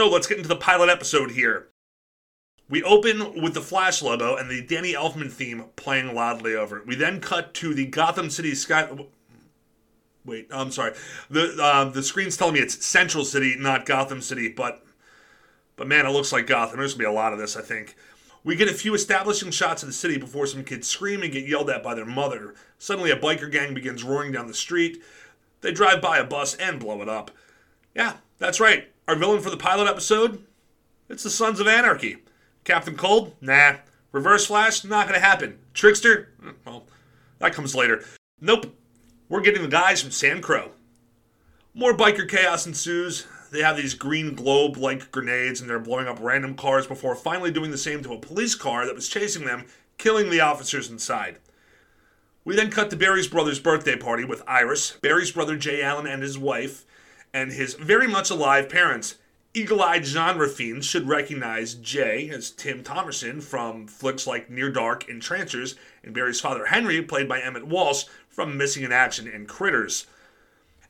So 0.00 0.08
let's 0.08 0.26
get 0.26 0.38
into 0.38 0.48
the 0.48 0.56
pilot 0.56 0.88
episode 0.88 1.32
here. 1.32 1.68
We 2.70 2.82
open 2.82 3.42
with 3.42 3.52
the 3.52 3.60
Flash 3.60 4.00
logo 4.00 4.34
and 4.34 4.50
the 4.50 4.62
Danny 4.62 4.94
Elfman 4.94 5.30
theme 5.30 5.66
playing 5.76 6.14
loudly 6.14 6.54
over 6.54 6.78
it. 6.78 6.86
We 6.86 6.94
then 6.94 7.20
cut 7.20 7.52
to 7.56 7.74
the 7.74 7.84
Gotham 7.84 8.30
City 8.30 8.54
sky. 8.54 8.88
Wait, 10.24 10.48
I'm 10.50 10.70
sorry. 10.70 10.94
The 11.28 11.62
um, 11.62 11.92
the 11.92 12.02
screen's 12.02 12.38
telling 12.38 12.54
me 12.54 12.60
it's 12.60 12.82
Central 12.82 13.26
City, 13.26 13.56
not 13.58 13.84
Gotham 13.84 14.22
City, 14.22 14.48
but 14.48 14.82
but 15.76 15.86
man, 15.86 16.06
it 16.06 16.12
looks 16.12 16.32
like 16.32 16.46
Gotham. 16.46 16.78
There's 16.78 16.94
gonna 16.94 17.04
be 17.04 17.04
a 17.04 17.12
lot 17.12 17.34
of 17.34 17.38
this, 17.38 17.54
I 17.54 17.60
think. 17.60 17.94
We 18.42 18.56
get 18.56 18.70
a 18.70 18.72
few 18.72 18.94
establishing 18.94 19.50
shots 19.50 19.82
of 19.82 19.86
the 19.90 19.92
city 19.92 20.16
before 20.16 20.46
some 20.46 20.64
kids 20.64 20.88
scream 20.88 21.22
and 21.22 21.30
get 21.30 21.46
yelled 21.46 21.68
at 21.68 21.82
by 21.82 21.94
their 21.94 22.06
mother. 22.06 22.54
Suddenly, 22.78 23.10
a 23.10 23.16
biker 23.16 23.52
gang 23.52 23.74
begins 23.74 24.02
roaring 24.02 24.32
down 24.32 24.46
the 24.46 24.54
street. 24.54 25.02
They 25.60 25.72
drive 25.72 26.00
by 26.00 26.16
a 26.16 26.24
bus 26.24 26.54
and 26.54 26.80
blow 26.80 27.02
it 27.02 27.08
up. 27.10 27.30
Yeah, 27.94 28.16
that's 28.38 28.60
right. 28.60 28.88
Our 29.10 29.16
villain 29.16 29.40
for 29.40 29.50
the 29.50 29.56
pilot 29.56 29.88
episode? 29.88 30.44
It's 31.08 31.24
the 31.24 31.30
Sons 31.30 31.58
of 31.58 31.66
Anarchy. 31.66 32.18
Captain 32.62 32.94
Cold? 32.96 33.34
Nah. 33.40 33.78
Reverse 34.12 34.46
Flash? 34.46 34.84
Not 34.84 35.08
gonna 35.08 35.18
happen. 35.18 35.58
Trickster? 35.74 36.28
Mm, 36.40 36.54
Well, 36.64 36.84
that 37.40 37.52
comes 37.52 37.74
later. 37.74 38.04
Nope. 38.40 38.72
We're 39.28 39.40
getting 39.40 39.62
the 39.62 39.68
guys 39.68 40.00
from 40.00 40.10
SAMCRO. 40.12 40.68
More 41.74 41.92
biker 41.92 42.28
chaos 42.28 42.68
ensues. 42.68 43.26
They 43.50 43.62
have 43.62 43.76
these 43.76 43.94
green 43.94 44.36
globe 44.36 44.76
like 44.76 45.10
grenades 45.10 45.60
and 45.60 45.68
they're 45.68 45.80
blowing 45.80 46.06
up 46.06 46.18
random 46.20 46.54
cars 46.54 46.86
before 46.86 47.16
finally 47.16 47.50
doing 47.50 47.72
the 47.72 47.78
same 47.78 48.04
to 48.04 48.12
a 48.12 48.20
police 48.20 48.54
car 48.54 48.86
that 48.86 48.94
was 48.94 49.08
chasing 49.08 49.44
them, 49.44 49.66
killing 49.98 50.30
the 50.30 50.40
officers 50.40 50.88
inside. 50.88 51.38
We 52.44 52.54
then 52.54 52.70
cut 52.70 52.90
to 52.90 52.96
Barry's 52.96 53.26
brother's 53.26 53.58
birthday 53.58 53.96
party 53.96 54.22
with 54.24 54.44
Iris, 54.46 54.92
Barry's 55.02 55.32
brother 55.32 55.56
Jay 55.56 55.82
Allen 55.82 56.06
and 56.06 56.22
his 56.22 56.38
wife, 56.38 56.84
and 57.32 57.52
his 57.52 57.74
very 57.74 58.06
much 58.06 58.30
alive 58.30 58.68
parents. 58.68 59.16
Eagle 59.52 59.82
eyed 59.82 60.06
genre 60.06 60.48
fiends 60.48 60.86
should 60.86 61.08
recognize 61.08 61.74
Jay 61.74 62.30
as 62.30 62.52
Tim 62.52 62.84
Thomerson 62.84 63.42
from 63.42 63.88
flicks 63.88 64.26
like 64.26 64.48
Near 64.48 64.70
Dark 64.70 65.08
and 65.08 65.20
Trancers, 65.20 65.74
and 66.04 66.14
Barry's 66.14 66.40
father 66.40 66.66
Henry, 66.66 67.02
played 67.02 67.28
by 67.28 67.40
Emmet 67.40 67.66
Walsh 67.66 68.04
from 68.28 68.56
Missing 68.56 68.84
in 68.84 68.92
Action 68.92 69.26
and 69.26 69.48
Critters. 69.48 70.06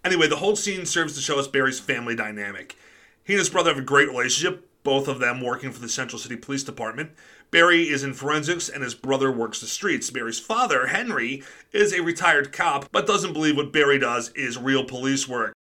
Anyway, 0.05 0.27
the 0.27 0.37
whole 0.37 0.57
scene 0.57 0.85
serves 0.85 1.15
to 1.15 1.23
show 1.23 1.39
us 1.39 1.49
Barry's 1.49 1.81
family 1.81 2.15
dynamic. 2.15 2.77
He 3.25 3.33
and 3.35 3.39
his 3.39 3.51
brother 3.51 3.71
have 3.71 3.79
a 3.79 3.83
great 3.83 4.09
relationship, 4.09 4.69
both 4.83 5.09
of 5.09 5.21
them 5.21 5.41
working 5.41 5.73
for 5.73 5.81
the 5.81 5.89
Central 5.89 6.19
City 6.19 6.37
Police 6.37 6.65
Department. 6.65 7.13
Barry 7.51 7.89
is 7.89 8.03
in 8.03 8.15
forensics 8.15 8.69
and 8.69 8.83
his 8.83 8.95
brother 8.95 9.33
works 9.33 9.61
the 9.61 9.67
streets. 9.67 10.11
Barry's 10.11 10.39
father, 10.39 10.87
Henry, 10.87 11.43
is 11.73 11.93
a 11.93 12.03
retired 12.03 12.53
cop 12.53 12.91
but 12.93 13.07
doesn't 13.07 13.33
believe 13.33 13.57
what 13.57 13.73
Barry 13.73 13.99
does 13.99 14.31
is 14.31 14.57
real 14.57 14.85
police 14.85 15.29
work. 15.29 15.55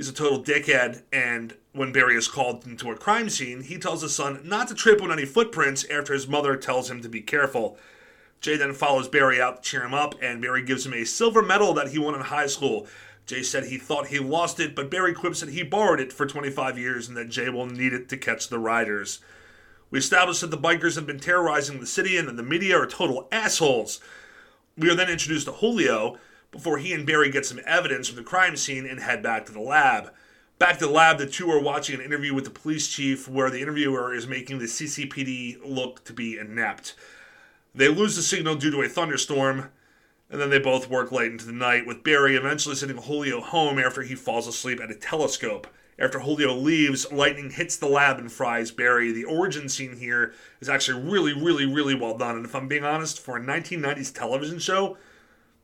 He's 0.00 0.08
a 0.08 0.14
total 0.14 0.42
dickhead, 0.42 1.02
and 1.12 1.58
when 1.74 1.92
Barry 1.92 2.16
is 2.16 2.26
called 2.26 2.66
into 2.66 2.90
a 2.90 2.96
crime 2.96 3.28
scene, 3.28 3.60
he 3.60 3.76
tells 3.76 4.00
his 4.00 4.14
son 4.14 4.40
not 4.42 4.68
to 4.68 4.74
trip 4.74 5.02
on 5.02 5.12
any 5.12 5.26
footprints 5.26 5.84
after 5.90 6.14
his 6.14 6.26
mother 6.26 6.56
tells 6.56 6.90
him 6.90 7.02
to 7.02 7.08
be 7.10 7.20
careful. 7.20 7.76
Jay 8.40 8.56
then 8.56 8.72
follows 8.72 9.08
Barry 9.08 9.42
out 9.42 9.62
to 9.62 9.70
cheer 9.70 9.84
him 9.84 9.92
up, 9.92 10.14
and 10.22 10.40
Barry 10.40 10.62
gives 10.62 10.86
him 10.86 10.94
a 10.94 11.04
silver 11.04 11.42
medal 11.42 11.74
that 11.74 11.88
he 11.88 11.98
won 11.98 12.14
in 12.14 12.22
high 12.22 12.46
school. 12.46 12.86
Jay 13.26 13.42
said 13.42 13.64
he 13.64 13.76
thought 13.76 14.06
he 14.06 14.18
lost 14.18 14.58
it, 14.58 14.74
but 14.74 14.90
Barry 14.90 15.12
quips 15.12 15.40
that 15.40 15.50
he 15.50 15.62
borrowed 15.62 16.00
it 16.00 16.14
for 16.14 16.24
25 16.24 16.78
years 16.78 17.06
and 17.06 17.14
that 17.18 17.28
Jay 17.28 17.50
will 17.50 17.66
need 17.66 17.92
it 17.92 18.08
to 18.08 18.16
catch 18.16 18.48
the 18.48 18.58
riders. 18.58 19.20
We 19.90 19.98
established 19.98 20.40
that 20.40 20.50
the 20.50 20.56
bikers 20.56 20.94
have 20.94 21.06
been 21.06 21.20
terrorizing 21.20 21.78
the 21.78 21.86
city 21.86 22.16
and 22.16 22.26
that 22.26 22.38
the 22.38 22.42
media 22.42 22.78
are 22.78 22.86
total 22.86 23.28
assholes. 23.30 24.00
We 24.78 24.88
are 24.88 24.94
then 24.94 25.10
introduced 25.10 25.44
to 25.44 25.52
Julio 25.52 26.16
before 26.50 26.78
he 26.78 26.92
and 26.92 27.06
Barry 27.06 27.30
get 27.30 27.46
some 27.46 27.60
evidence 27.64 28.08
from 28.08 28.16
the 28.16 28.22
crime 28.22 28.56
scene 28.56 28.86
and 28.86 29.00
head 29.00 29.22
back 29.22 29.46
to 29.46 29.52
the 29.52 29.60
lab. 29.60 30.12
Back 30.58 30.78
to 30.78 30.86
the 30.86 30.92
lab, 30.92 31.18
the 31.18 31.26
two 31.26 31.50
are 31.50 31.60
watching 31.60 31.94
an 31.94 32.04
interview 32.04 32.34
with 32.34 32.44
the 32.44 32.50
police 32.50 32.88
chief 32.88 33.28
where 33.28 33.50
the 33.50 33.60
interviewer 33.60 34.12
is 34.12 34.26
making 34.26 34.58
the 34.58 34.66
CCPD 34.66 35.58
look 35.64 36.04
to 36.04 36.12
be 36.12 36.38
inept. 36.38 36.94
They 37.74 37.88
lose 37.88 38.16
the 38.16 38.22
signal 38.22 38.56
due 38.56 38.70
to 38.72 38.82
a 38.82 38.88
thunderstorm, 38.88 39.70
and 40.28 40.40
then 40.40 40.50
they 40.50 40.58
both 40.58 40.90
work 40.90 41.12
late 41.12 41.32
into 41.32 41.46
the 41.46 41.52
night, 41.52 41.86
with 41.86 42.04
Barry 42.04 42.36
eventually 42.36 42.74
sending 42.74 42.98
Julio 42.98 43.40
home 43.40 43.78
after 43.78 44.02
he 44.02 44.14
falls 44.14 44.46
asleep 44.46 44.80
at 44.80 44.90
a 44.90 44.94
telescope. 44.94 45.66
After 45.98 46.20
Julio 46.20 46.54
leaves, 46.54 47.10
lightning 47.12 47.50
hits 47.50 47.76
the 47.76 47.86
lab 47.86 48.18
and 48.18 48.32
fries 48.32 48.70
Barry. 48.70 49.12
The 49.12 49.24
origin 49.24 49.68
scene 49.68 49.96
here 49.96 50.32
is 50.60 50.68
actually 50.68 51.02
really, 51.02 51.32
really, 51.32 51.66
really 51.66 51.94
well 51.94 52.16
done. 52.16 52.36
And 52.36 52.44
if 52.44 52.54
I'm 52.54 52.68
being 52.68 52.84
honest, 52.84 53.20
for 53.20 53.36
a 53.36 53.40
1990s 53.40 54.14
television 54.14 54.58
show, 54.58 54.96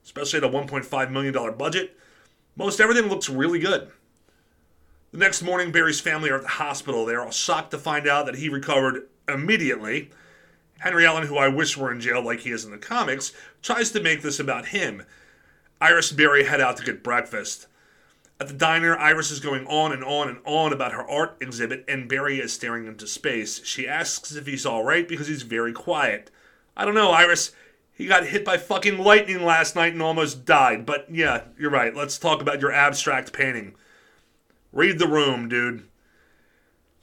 especially 0.06 0.38
at 0.38 0.44
a 0.44 0.48
$1.5 0.48 1.10
million 1.10 1.56
budget, 1.58 1.98
most 2.54 2.80
everything 2.80 3.10
looks 3.10 3.28
really 3.28 3.58
good. 3.58 3.90
The 5.10 5.18
next 5.18 5.42
morning, 5.42 5.72
Barry's 5.72 6.00
family 6.00 6.30
are 6.30 6.36
at 6.36 6.42
the 6.42 6.48
hospital. 6.48 7.04
They 7.04 7.14
are 7.14 7.24
all 7.24 7.32
shocked 7.32 7.72
to 7.72 7.78
find 7.78 8.06
out 8.06 8.26
that 8.26 8.36
he 8.36 8.48
recovered 8.48 9.08
immediately. 9.28 10.10
Henry 10.78 11.04
Allen, 11.04 11.26
who 11.26 11.36
I 11.36 11.48
wish 11.48 11.76
were 11.76 11.90
in 11.90 12.00
jail 12.00 12.22
like 12.22 12.40
he 12.40 12.50
is 12.50 12.64
in 12.64 12.70
the 12.70 12.78
comics, 12.78 13.32
tries 13.62 13.90
to 13.92 14.00
make 14.00 14.22
this 14.22 14.38
about 14.38 14.66
him. 14.66 15.02
Iris 15.80 16.10
and 16.10 16.18
Barry 16.18 16.44
head 16.44 16.60
out 16.60 16.76
to 16.76 16.84
get 16.84 17.02
breakfast. 17.02 17.66
At 18.38 18.48
the 18.48 18.54
diner, 18.54 18.96
Iris 18.96 19.30
is 19.30 19.40
going 19.40 19.66
on 19.66 19.92
and 19.92 20.04
on 20.04 20.28
and 20.28 20.38
on 20.44 20.72
about 20.72 20.92
her 20.92 21.08
art 21.08 21.36
exhibit, 21.40 21.84
and 21.88 22.08
Barry 22.08 22.38
is 22.38 22.52
staring 22.52 22.86
into 22.86 23.06
space. 23.06 23.64
She 23.64 23.88
asks 23.88 24.36
if 24.36 24.46
he's 24.46 24.66
alright 24.66 25.08
because 25.08 25.26
he's 25.26 25.42
very 25.42 25.72
quiet. 25.72 26.30
I 26.76 26.84
don't 26.84 26.94
know, 26.94 27.10
Iris. 27.10 27.52
He 27.96 28.06
got 28.06 28.26
hit 28.26 28.44
by 28.44 28.58
fucking 28.58 28.98
lightning 28.98 29.42
last 29.42 29.74
night 29.74 29.94
and 29.94 30.02
almost 30.02 30.44
died. 30.44 30.84
But 30.84 31.06
yeah, 31.10 31.44
you're 31.58 31.70
right. 31.70 31.96
Let's 31.96 32.18
talk 32.18 32.42
about 32.42 32.60
your 32.60 32.70
abstract 32.70 33.32
painting. 33.32 33.74
Read 34.70 34.98
the 34.98 35.08
room, 35.08 35.48
dude. 35.48 35.88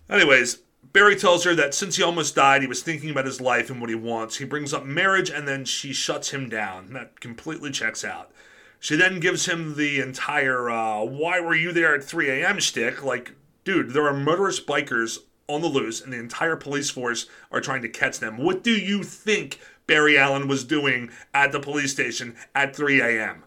Anyways, 0.07 0.59
Barry 0.91 1.15
tells 1.15 1.45
her 1.45 1.55
that 1.55 1.73
since 1.73 1.95
he 1.95 2.03
almost 2.03 2.35
died, 2.35 2.61
he 2.61 2.67
was 2.67 2.83
thinking 2.83 3.09
about 3.09 3.25
his 3.25 3.41
life 3.41 3.71
and 3.71 3.81
what 3.81 3.89
he 3.89 3.95
wants. 3.95 4.37
He 4.37 4.45
brings 4.45 4.71
up 4.71 4.85
marriage 4.85 5.31
and 5.31 5.47
then 5.47 5.65
she 5.65 5.93
shuts 5.93 6.29
him 6.29 6.47
down. 6.47 6.93
That 6.93 7.19
completely 7.19 7.71
checks 7.71 8.05
out. 8.05 8.31
She 8.79 8.95
then 8.95 9.19
gives 9.19 9.47
him 9.47 9.75
the 9.75 9.99
entire 9.99 10.69
uh, 10.69 11.03
why 11.05 11.39
were 11.39 11.55
you 11.55 11.71
there 11.71 11.95
at 11.95 12.03
3 12.03 12.29
a.m. 12.29 12.59
shtick. 12.59 13.03
Like, 13.03 13.31
dude, 13.63 13.91
there 13.91 14.05
are 14.05 14.13
murderous 14.13 14.59
bikers 14.59 15.17
on 15.47 15.61
the 15.61 15.67
loose 15.67 16.01
and 16.01 16.13
the 16.13 16.19
entire 16.19 16.55
police 16.55 16.91
force 16.91 17.25
are 17.51 17.61
trying 17.61 17.81
to 17.81 17.89
catch 17.89 18.19
them. 18.19 18.37
What 18.37 18.63
do 18.63 18.71
you 18.71 19.03
think 19.03 19.59
Barry 19.87 20.17
Allen 20.17 20.47
was 20.47 20.63
doing 20.63 21.09
at 21.33 21.51
the 21.51 21.59
police 21.59 21.91
station 21.91 22.35
at 22.55 22.75
3 22.75 23.01
a.m.? 23.01 23.43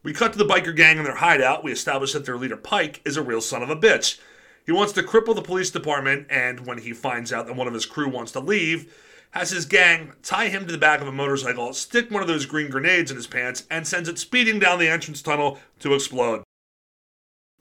We 0.03 0.11
cut 0.11 0.33
to 0.33 0.37
the 0.37 0.45
biker 0.45 0.75
gang 0.75 0.97
in 0.97 1.05
their 1.05 1.15
hideout. 1.15 1.63
We 1.63 1.71
establish 1.71 2.11
that 2.11 2.25
their 2.25 2.37
leader, 2.37 2.57
Pike, 2.57 2.99
is 3.05 3.15
a 3.15 3.21
real 3.21 3.39
son 3.39 3.63
of 3.63 3.69
a 3.69 3.75
bitch. 3.75 4.19
He 4.65 4.71
wants 4.73 4.91
to 4.93 5.01
cripple 5.01 5.33
the 5.33 5.41
police 5.41 5.71
department, 5.71 6.27
and 6.29 6.67
when 6.67 6.79
he 6.79 6.91
finds 6.91 7.31
out 7.31 7.47
that 7.47 7.55
one 7.55 7.67
of 7.67 7.73
his 7.73 7.85
crew 7.85 8.09
wants 8.09 8.33
to 8.33 8.41
leave, 8.41 8.93
has 9.31 9.49
his 9.51 9.65
gang 9.65 10.13
tie 10.21 10.49
him 10.49 10.65
to 10.65 10.71
the 10.71 10.77
back 10.77 11.01
of 11.01 11.07
a 11.07 11.11
motorcycle, 11.11 11.73
stick 11.73 12.11
one 12.11 12.21
of 12.21 12.27
those 12.27 12.45
green 12.45 12.69
grenades 12.69 13.11
in 13.11 13.17
his 13.17 13.27
pants, 13.27 13.65
and 13.71 13.87
sends 13.87 14.09
it 14.09 14.19
speeding 14.19 14.59
down 14.59 14.77
the 14.77 14.89
entrance 14.89 15.21
tunnel 15.21 15.57
to 15.79 15.93
explode. 15.93 16.43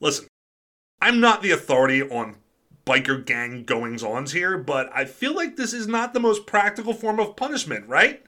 Listen, 0.01 0.27
I'm 1.01 1.19
not 1.19 1.41
the 1.41 1.51
authority 1.51 2.01
on 2.01 2.35
biker 2.85 3.25
gang 3.25 3.63
goings 3.63 4.03
ons 4.03 4.31
here, 4.31 4.57
but 4.57 4.89
I 4.93 5.05
feel 5.05 5.35
like 5.35 5.55
this 5.55 5.73
is 5.73 5.87
not 5.87 6.13
the 6.13 6.19
most 6.19 6.45
practical 6.45 6.93
form 6.93 7.19
of 7.19 7.35
punishment, 7.35 7.87
right? 7.87 8.23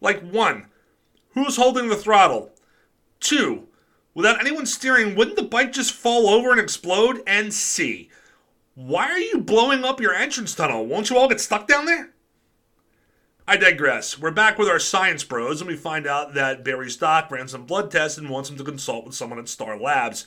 Like, 0.00 0.20
one, 0.20 0.66
who's 1.34 1.56
holding 1.56 1.88
the 1.88 1.96
throttle? 1.96 2.52
Two, 3.18 3.68
without 4.14 4.40
anyone 4.40 4.66
steering, 4.66 5.14
wouldn't 5.14 5.36
the 5.36 5.42
bike 5.42 5.72
just 5.72 5.92
fall 5.92 6.28
over 6.28 6.50
and 6.50 6.60
explode? 6.60 7.22
And 7.26 7.52
C, 7.52 8.10
why 8.74 9.06
are 9.06 9.18
you 9.18 9.38
blowing 9.38 9.84
up 9.84 10.00
your 10.00 10.14
entrance 10.14 10.54
tunnel? 10.54 10.86
Won't 10.86 11.10
you 11.10 11.18
all 11.18 11.28
get 11.28 11.40
stuck 11.40 11.66
down 11.66 11.86
there? 11.86 12.10
I 13.46 13.56
digress. 13.56 14.16
We're 14.16 14.30
back 14.30 14.58
with 14.58 14.68
our 14.68 14.78
science 14.78 15.24
bros, 15.24 15.60
and 15.60 15.68
we 15.68 15.76
find 15.76 16.06
out 16.06 16.34
that 16.34 16.62
Barry's 16.62 16.96
doc 16.96 17.32
ran 17.32 17.48
some 17.48 17.66
blood 17.66 17.90
tests 17.90 18.16
and 18.16 18.30
wants 18.30 18.48
him 18.48 18.56
to 18.58 18.64
consult 18.64 19.04
with 19.04 19.16
someone 19.16 19.40
at 19.40 19.48
Star 19.48 19.76
Labs. 19.76 20.24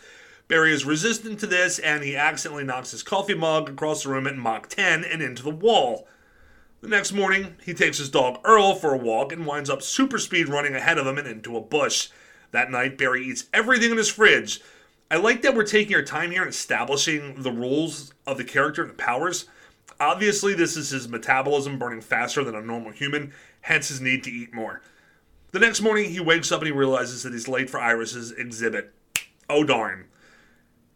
Barry 0.47 0.73
is 0.73 0.85
resistant 0.85 1.39
to 1.39 1.47
this, 1.47 1.79
and 1.79 2.03
he 2.03 2.15
accidentally 2.15 2.63
knocks 2.63 2.91
his 2.91 3.03
coffee 3.03 3.33
mug 3.33 3.69
across 3.69 4.03
the 4.03 4.09
room 4.09 4.27
at 4.27 4.35
Mach 4.35 4.67
10 4.67 5.03
and 5.03 5.21
into 5.21 5.43
the 5.43 5.49
wall. 5.49 6.07
The 6.81 6.89
next 6.89 7.13
morning, 7.13 7.55
he 7.63 7.73
takes 7.73 7.97
his 7.97 8.09
dog 8.09 8.39
Earl 8.43 8.75
for 8.75 8.93
a 8.93 8.97
walk 8.97 9.31
and 9.31 9.45
winds 9.45 9.69
up 9.69 9.81
super 9.81 10.19
speed 10.19 10.49
running 10.49 10.75
ahead 10.75 10.97
of 10.97 11.07
him 11.07 11.17
and 11.17 11.27
into 11.27 11.55
a 11.55 11.61
bush. 11.61 12.09
That 12.51 12.69
night, 12.69 12.97
Barry 12.97 13.25
eats 13.25 13.45
everything 13.53 13.91
in 13.91 13.97
his 13.97 14.09
fridge. 14.09 14.59
I 15.09 15.15
like 15.15 15.41
that 15.43 15.55
we're 15.55 15.63
taking 15.63 15.95
our 15.95 16.01
time 16.01 16.31
here 16.31 16.41
and 16.41 16.49
establishing 16.49 17.41
the 17.41 17.51
rules 17.51 18.13
of 18.27 18.37
the 18.37 18.43
character 18.43 18.81
and 18.81 18.91
the 18.91 18.95
powers. 18.95 19.45
Obviously, 19.99 20.53
this 20.53 20.75
is 20.75 20.89
his 20.89 21.07
metabolism 21.07 21.79
burning 21.79 22.01
faster 22.01 22.43
than 22.43 22.55
a 22.55 22.61
normal 22.61 22.91
human, 22.91 23.31
hence 23.61 23.87
his 23.87 24.01
need 24.01 24.23
to 24.25 24.31
eat 24.31 24.53
more. 24.53 24.81
The 25.51 25.59
next 25.59 25.81
morning, 25.81 26.09
he 26.09 26.19
wakes 26.19 26.51
up 26.51 26.59
and 26.59 26.67
he 26.67 26.73
realizes 26.73 27.23
that 27.23 27.31
he's 27.31 27.47
late 27.47 27.69
for 27.69 27.79
Iris's 27.79 28.31
exhibit. 28.31 28.91
Oh 29.49 29.63
darn. 29.63 30.05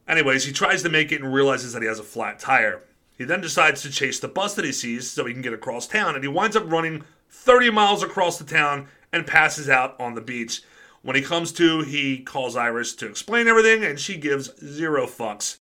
Anyways, 0.07 0.45
he 0.45 0.53
tries 0.53 0.83
to 0.83 0.89
make 0.89 1.11
it 1.11 1.21
and 1.21 1.33
realizes 1.33 1.73
that 1.73 1.81
he 1.81 1.87
has 1.87 1.99
a 1.99 2.03
flat 2.03 2.39
tire. 2.39 2.81
He 3.17 3.23
then 3.23 3.41
decides 3.41 3.81
to 3.81 3.89
chase 3.89 4.19
the 4.19 4.27
bus 4.27 4.53
that 4.55 4.65
he 4.65 4.71
sees 4.71 5.09
so 5.09 5.25
he 5.25 5.33
can 5.33 5.41
get 5.41 5.53
across 5.53 5.87
town, 5.87 6.15
and 6.15 6.23
he 6.23 6.27
winds 6.27 6.55
up 6.55 6.69
running 6.71 7.03
30 7.29 7.71
miles 7.71 8.03
across 8.03 8.37
the 8.37 8.45
town 8.45 8.87
and 9.11 9.27
passes 9.27 9.69
out 9.69 9.99
on 9.99 10.13
the 10.13 10.21
beach. 10.21 10.61
When 11.01 11.15
he 11.15 11.21
comes 11.21 11.51
to, 11.53 11.81
he 11.81 12.19
calls 12.19 12.55
Iris 12.55 12.93
to 12.95 13.07
explain 13.07 13.47
everything, 13.47 13.83
and 13.83 13.99
she 13.99 14.17
gives 14.17 14.57
zero 14.63 15.07
fucks. 15.07 15.57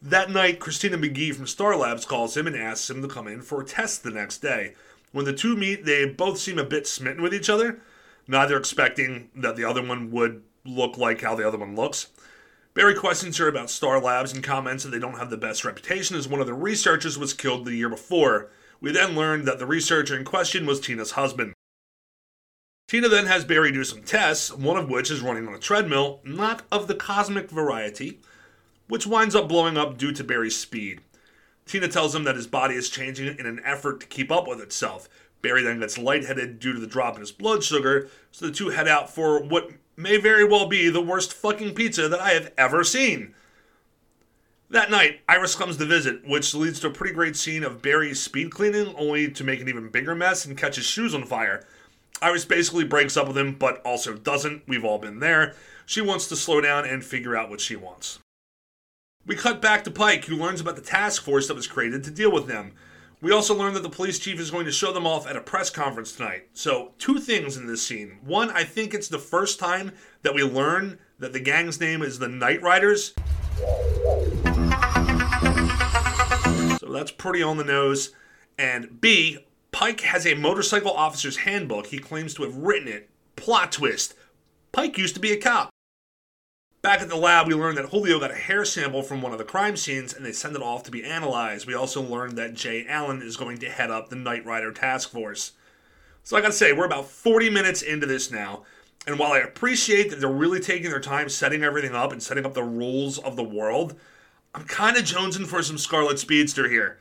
That 0.00 0.30
night, 0.30 0.60
Christina 0.60 0.98
McGee 0.98 1.34
from 1.34 1.46
Star 1.46 1.76
Labs 1.76 2.04
calls 2.04 2.36
him 2.36 2.46
and 2.46 2.56
asks 2.56 2.90
him 2.90 3.02
to 3.02 3.08
come 3.08 3.26
in 3.26 3.42
for 3.42 3.62
a 3.62 3.64
test 3.64 4.02
the 4.02 4.10
next 4.10 4.38
day. 4.38 4.74
When 5.12 5.24
the 5.24 5.32
two 5.32 5.56
meet, 5.56 5.84
they 5.84 6.04
both 6.04 6.38
seem 6.38 6.58
a 6.58 6.64
bit 6.64 6.86
smitten 6.86 7.22
with 7.22 7.32
each 7.32 7.48
other, 7.48 7.80
neither 8.28 8.56
expecting 8.56 9.30
that 9.34 9.56
the 9.56 9.64
other 9.64 9.82
one 9.82 10.10
would 10.10 10.42
look 10.64 10.98
like 10.98 11.22
how 11.22 11.34
the 11.34 11.46
other 11.46 11.58
one 11.58 11.74
looks. 11.74 12.08
Barry 12.74 12.94
questions 12.96 13.36
her 13.38 13.46
about 13.46 13.70
Star 13.70 14.00
Labs 14.00 14.32
and 14.32 14.42
comments 14.42 14.82
that 14.82 14.90
they 14.90 14.98
don't 14.98 15.18
have 15.18 15.30
the 15.30 15.36
best 15.36 15.64
reputation 15.64 16.16
as 16.16 16.26
one 16.26 16.40
of 16.40 16.48
the 16.48 16.54
researchers 16.54 17.16
was 17.16 17.32
killed 17.32 17.64
the 17.64 17.76
year 17.76 17.88
before. 17.88 18.50
We 18.80 18.90
then 18.90 19.14
learned 19.14 19.46
that 19.46 19.60
the 19.60 19.66
researcher 19.66 20.16
in 20.16 20.24
question 20.24 20.66
was 20.66 20.80
Tina's 20.80 21.12
husband. 21.12 21.54
Tina 22.88 23.08
then 23.08 23.26
has 23.26 23.44
Barry 23.44 23.70
do 23.70 23.84
some 23.84 24.02
tests, 24.02 24.52
one 24.52 24.76
of 24.76 24.90
which 24.90 25.10
is 25.10 25.20
running 25.20 25.46
on 25.46 25.54
a 25.54 25.58
treadmill, 25.58 26.20
not 26.24 26.62
of 26.72 26.88
the 26.88 26.96
cosmic 26.96 27.48
variety, 27.48 28.20
which 28.88 29.06
winds 29.06 29.36
up 29.36 29.48
blowing 29.48 29.78
up 29.78 29.96
due 29.96 30.12
to 30.12 30.24
Barry's 30.24 30.56
speed. 30.56 31.00
Tina 31.66 31.88
tells 31.88 32.14
him 32.14 32.24
that 32.24 32.36
his 32.36 32.48
body 32.48 32.74
is 32.74 32.90
changing 32.90 33.38
in 33.38 33.46
an 33.46 33.60
effort 33.64 34.00
to 34.00 34.06
keep 34.06 34.32
up 34.32 34.48
with 34.48 34.60
itself. 34.60 35.08
Barry 35.42 35.62
then 35.62 35.80
gets 35.80 35.96
lightheaded 35.96 36.58
due 36.58 36.72
to 36.72 36.80
the 36.80 36.86
drop 36.86 37.14
in 37.14 37.20
his 37.20 37.32
blood 37.32 37.62
sugar, 37.62 38.08
so 38.32 38.46
the 38.46 38.52
two 38.52 38.70
head 38.70 38.88
out 38.88 39.08
for 39.08 39.42
what 39.42 39.70
may 39.96 40.16
very 40.16 40.44
well 40.44 40.66
be 40.66 40.88
the 40.88 41.00
worst 41.00 41.32
fucking 41.32 41.74
pizza 41.74 42.08
that 42.08 42.20
I 42.20 42.30
have 42.30 42.52
ever 42.56 42.84
seen. 42.84 43.34
That 44.70 44.90
night, 44.90 45.20
Iris 45.28 45.54
comes 45.54 45.76
to 45.76 45.84
visit, 45.84 46.26
which 46.26 46.54
leads 46.54 46.80
to 46.80 46.88
a 46.88 46.92
pretty 46.92 47.14
great 47.14 47.36
scene 47.36 47.62
of 47.62 47.82
Barry 47.82 48.14
speed 48.14 48.50
cleaning, 48.50 48.94
only 48.96 49.30
to 49.30 49.44
make 49.44 49.60
an 49.60 49.68
even 49.68 49.88
bigger 49.88 50.14
mess 50.14 50.44
and 50.44 50.58
catch 50.58 50.76
his 50.76 50.86
shoes 50.86 51.14
on 51.14 51.24
fire. 51.24 51.66
Iris 52.20 52.44
basically 52.44 52.84
breaks 52.84 53.16
up 53.16 53.28
with 53.28 53.38
him, 53.38 53.54
but 53.54 53.80
also 53.84 54.14
doesn't. 54.14 54.62
We've 54.66 54.84
all 54.84 54.98
been 54.98 55.20
there. 55.20 55.54
She 55.86 56.00
wants 56.00 56.26
to 56.28 56.36
slow 56.36 56.60
down 56.60 56.86
and 56.86 57.04
figure 57.04 57.36
out 57.36 57.50
what 57.50 57.60
she 57.60 57.76
wants. 57.76 58.18
We 59.26 59.36
cut 59.36 59.62
back 59.62 59.84
to 59.84 59.90
Pike, 59.90 60.24
who 60.24 60.36
learns 60.36 60.60
about 60.60 60.76
the 60.76 60.82
task 60.82 61.22
force 61.22 61.48
that 61.48 61.54
was 61.54 61.66
created 61.66 62.04
to 62.04 62.10
deal 62.10 62.32
with 62.32 62.46
them. 62.46 62.72
We 63.24 63.32
also 63.32 63.54
learn 63.54 63.72
that 63.72 63.82
the 63.82 63.88
police 63.88 64.18
chief 64.18 64.38
is 64.38 64.50
going 64.50 64.66
to 64.66 64.70
show 64.70 64.92
them 64.92 65.06
off 65.06 65.26
at 65.26 65.34
a 65.34 65.40
press 65.40 65.70
conference 65.70 66.12
tonight. 66.12 66.48
So, 66.52 66.92
two 66.98 67.18
things 67.18 67.56
in 67.56 67.66
this 67.66 67.80
scene. 67.82 68.18
One, 68.22 68.50
I 68.50 68.64
think 68.64 68.92
it's 68.92 69.08
the 69.08 69.18
first 69.18 69.58
time 69.58 69.92
that 70.20 70.34
we 70.34 70.42
learn 70.42 70.98
that 71.20 71.32
the 71.32 71.40
gang's 71.40 71.80
name 71.80 72.02
is 72.02 72.18
the 72.18 72.28
Night 72.28 72.60
Riders. 72.60 73.14
So, 76.78 76.92
that's 76.92 77.12
pretty 77.12 77.42
on 77.42 77.56
the 77.56 77.64
nose. 77.64 78.12
And 78.58 79.00
B, 79.00 79.38
Pike 79.72 80.02
has 80.02 80.26
a 80.26 80.34
motorcycle 80.34 80.92
officer's 80.92 81.38
handbook. 81.38 81.86
He 81.86 82.00
claims 82.00 82.34
to 82.34 82.42
have 82.42 82.54
written 82.54 82.88
it. 82.88 83.08
Plot 83.36 83.72
twist 83.72 84.12
Pike 84.70 84.98
used 84.98 85.14
to 85.14 85.20
be 85.22 85.32
a 85.32 85.40
cop. 85.40 85.73
Back 86.84 87.00
at 87.00 87.08
the 87.08 87.16
lab, 87.16 87.48
we 87.48 87.54
learned 87.54 87.78
that 87.78 87.88
Julio 87.88 88.20
got 88.20 88.30
a 88.30 88.34
hair 88.34 88.62
sample 88.62 89.00
from 89.00 89.22
one 89.22 89.32
of 89.32 89.38
the 89.38 89.44
crime 89.44 89.74
scenes 89.74 90.12
and 90.12 90.22
they 90.22 90.32
send 90.32 90.54
it 90.54 90.60
off 90.60 90.82
to 90.82 90.90
be 90.90 91.02
analyzed. 91.02 91.66
We 91.66 91.72
also 91.72 92.02
learned 92.02 92.36
that 92.36 92.52
Jay 92.52 92.84
Allen 92.86 93.22
is 93.22 93.38
going 93.38 93.56
to 93.60 93.70
head 93.70 93.90
up 93.90 94.10
the 94.10 94.16
Night 94.16 94.44
Rider 94.44 94.70
task 94.70 95.08
force. 95.08 95.52
So, 96.24 96.36
like 96.36 96.42
I 96.42 96.48
gotta 96.48 96.56
say, 96.56 96.74
we're 96.74 96.84
about 96.84 97.08
40 97.08 97.48
minutes 97.48 97.80
into 97.80 98.04
this 98.04 98.30
now, 98.30 98.64
and 99.06 99.18
while 99.18 99.32
I 99.32 99.38
appreciate 99.38 100.10
that 100.10 100.20
they're 100.20 100.28
really 100.28 100.60
taking 100.60 100.90
their 100.90 101.00
time 101.00 101.30
setting 101.30 101.64
everything 101.64 101.94
up 101.94 102.12
and 102.12 102.22
setting 102.22 102.44
up 102.44 102.52
the 102.52 102.62
rules 102.62 103.16
of 103.16 103.36
the 103.36 103.42
world, 103.42 103.98
I'm 104.54 104.64
kind 104.64 104.98
of 104.98 105.04
jonesing 105.04 105.46
for 105.46 105.62
some 105.62 105.78
Scarlet 105.78 106.18
Speedster 106.18 106.68
here. 106.68 107.00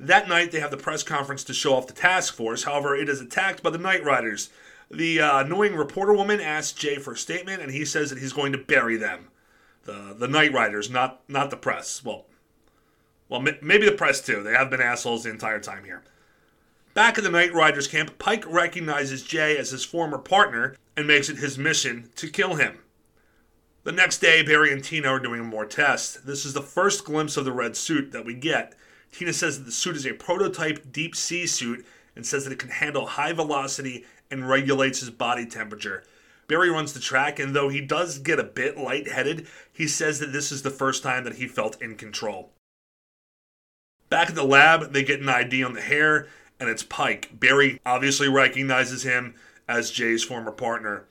That 0.00 0.28
night, 0.28 0.50
they 0.50 0.58
have 0.58 0.72
the 0.72 0.76
press 0.76 1.04
conference 1.04 1.44
to 1.44 1.54
show 1.54 1.76
off 1.76 1.86
the 1.86 1.92
task 1.92 2.34
force. 2.34 2.64
However, 2.64 2.96
it 2.96 3.08
is 3.08 3.20
attacked 3.20 3.62
by 3.62 3.70
the 3.70 3.78
Night 3.78 4.02
Riders. 4.02 4.50
The 4.90 5.20
uh, 5.20 5.40
annoying 5.40 5.74
reporter 5.74 6.12
woman 6.12 6.40
asks 6.40 6.78
Jay 6.78 6.96
for 6.96 7.12
a 7.12 7.16
statement, 7.16 7.62
and 7.62 7.72
he 7.72 7.84
says 7.84 8.10
that 8.10 8.20
he's 8.20 8.32
going 8.32 8.52
to 8.52 8.58
bury 8.58 8.96
them. 8.96 9.28
The 9.84 10.14
the 10.16 10.28
Night 10.28 10.52
Riders, 10.52 10.90
not 10.90 11.22
not 11.28 11.50
the 11.50 11.56
press. 11.56 12.04
Well, 12.04 12.26
well, 13.28 13.40
maybe 13.40 13.86
the 13.86 13.92
press 13.92 14.20
too. 14.20 14.42
They 14.42 14.52
have 14.52 14.70
been 14.70 14.80
assholes 14.80 15.24
the 15.24 15.30
entire 15.30 15.60
time 15.60 15.84
here. 15.84 16.02
Back 16.94 17.18
at 17.18 17.24
the 17.24 17.30
Night 17.30 17.52
Riders 17.52 17.88
camp, 17.88 18.18
Pike 18.18 18.44
recognizes 18.46 19.22
Jay 19.22 19.58
as 19.58 19.70
his 19.70 19.84
former 19.84 20.18
partner 20.18 20.76
and 20.96 21.06
makes 21.06 21.28
it 21.28 21.36
his 21.36 21.58
mission 21.58 22.10
to 22.16 22.28
kill 22.28 22.54
him. 22.54 22.78
The 23.84 23.92
next 23.92 24.18
day, 24.18 24.42
Barry 24.42 24.72
and 24.72 24.82
Tina 24.82 25.08
are 25.08 25.20
doing 25.20 25.44
more 25.44 25.66
tests. 25.66 26.14
This 26.14 26.44
is 26.44 26.54
the 26.54 26.62
first 26.62 27.04
glimpse 27.04 27.36
of 27.36 27.44
the 27.44 27.52
red 27.52 27.76
suit 27.76 28.12
that 28.12 28.24
we 28.24 28.34
get. 28.34 28.74
Tina 29.12 29.32
says 29.32 29.58
that 29.58 29.64
the 29.64 29.72
suit 29.72 29.96
is 29.96 30.06
a 30.06 30.14
prototype 30.14 30.90
deep 30.90 31.14
sea 31.14 31.46
suit 31.46 31.84
and 32.16 32.26
says 32.26 32.44
that 32.44 32.52
it 32.52 32.58
can 32.58 32.70
handle 32.70 33.06
high 33.06 33.32
velocity 33.32 34.04
and 34.30 34.48
regulates 34.48 35.00
his 35.00 35.10
body 35.10 35.46
temperature. 35.46 36.04
Barry 36.48 36.70
runs 36.70 36.92
the 36.92 37.00
track, 37.00 37.38
and 37.38 37.54
though 37.54 37.68
he 37.68 37.80
does 37.80 38.18
get 38.18 38.38
a 38.38 38.44
bit 38.44 38.78
lightheaded, 38.78 39.48
he 39.72 39.88
says 39.88 40.20
that 40.20 40.32
this 40.32 40.52
is 40.52 40.62
the 40.62 40.70
first 40.70 41.02
time 41.02 41.24
that 41.24 41.36
he 41.36 41.48
felt 41.48 41.80
in 41.82 41.96
control. 41.96 42.50
Back 44.08 44.28
at 44.28 44.36
the 44.36 44.44
lab, 44.44 44.92
they 44.92 45.02
get 45.02 45.20
an 45.20 45.28
ID 45.28 45.64
on 45.64 45.72
the 45.72 45.80
hair, 45.80 46.28
and 46.60 46.68
it's 46.68 46.84
Pike. 46.84 47.30
Barry 47.32 47.80
obviously 47.84 48.28
recognizes 48.28 49.02
him 49.02 49.34
as 49.66 49.90
Jay's 49.90 50.22
former 50.22 50.52
partner. 50.52 51.04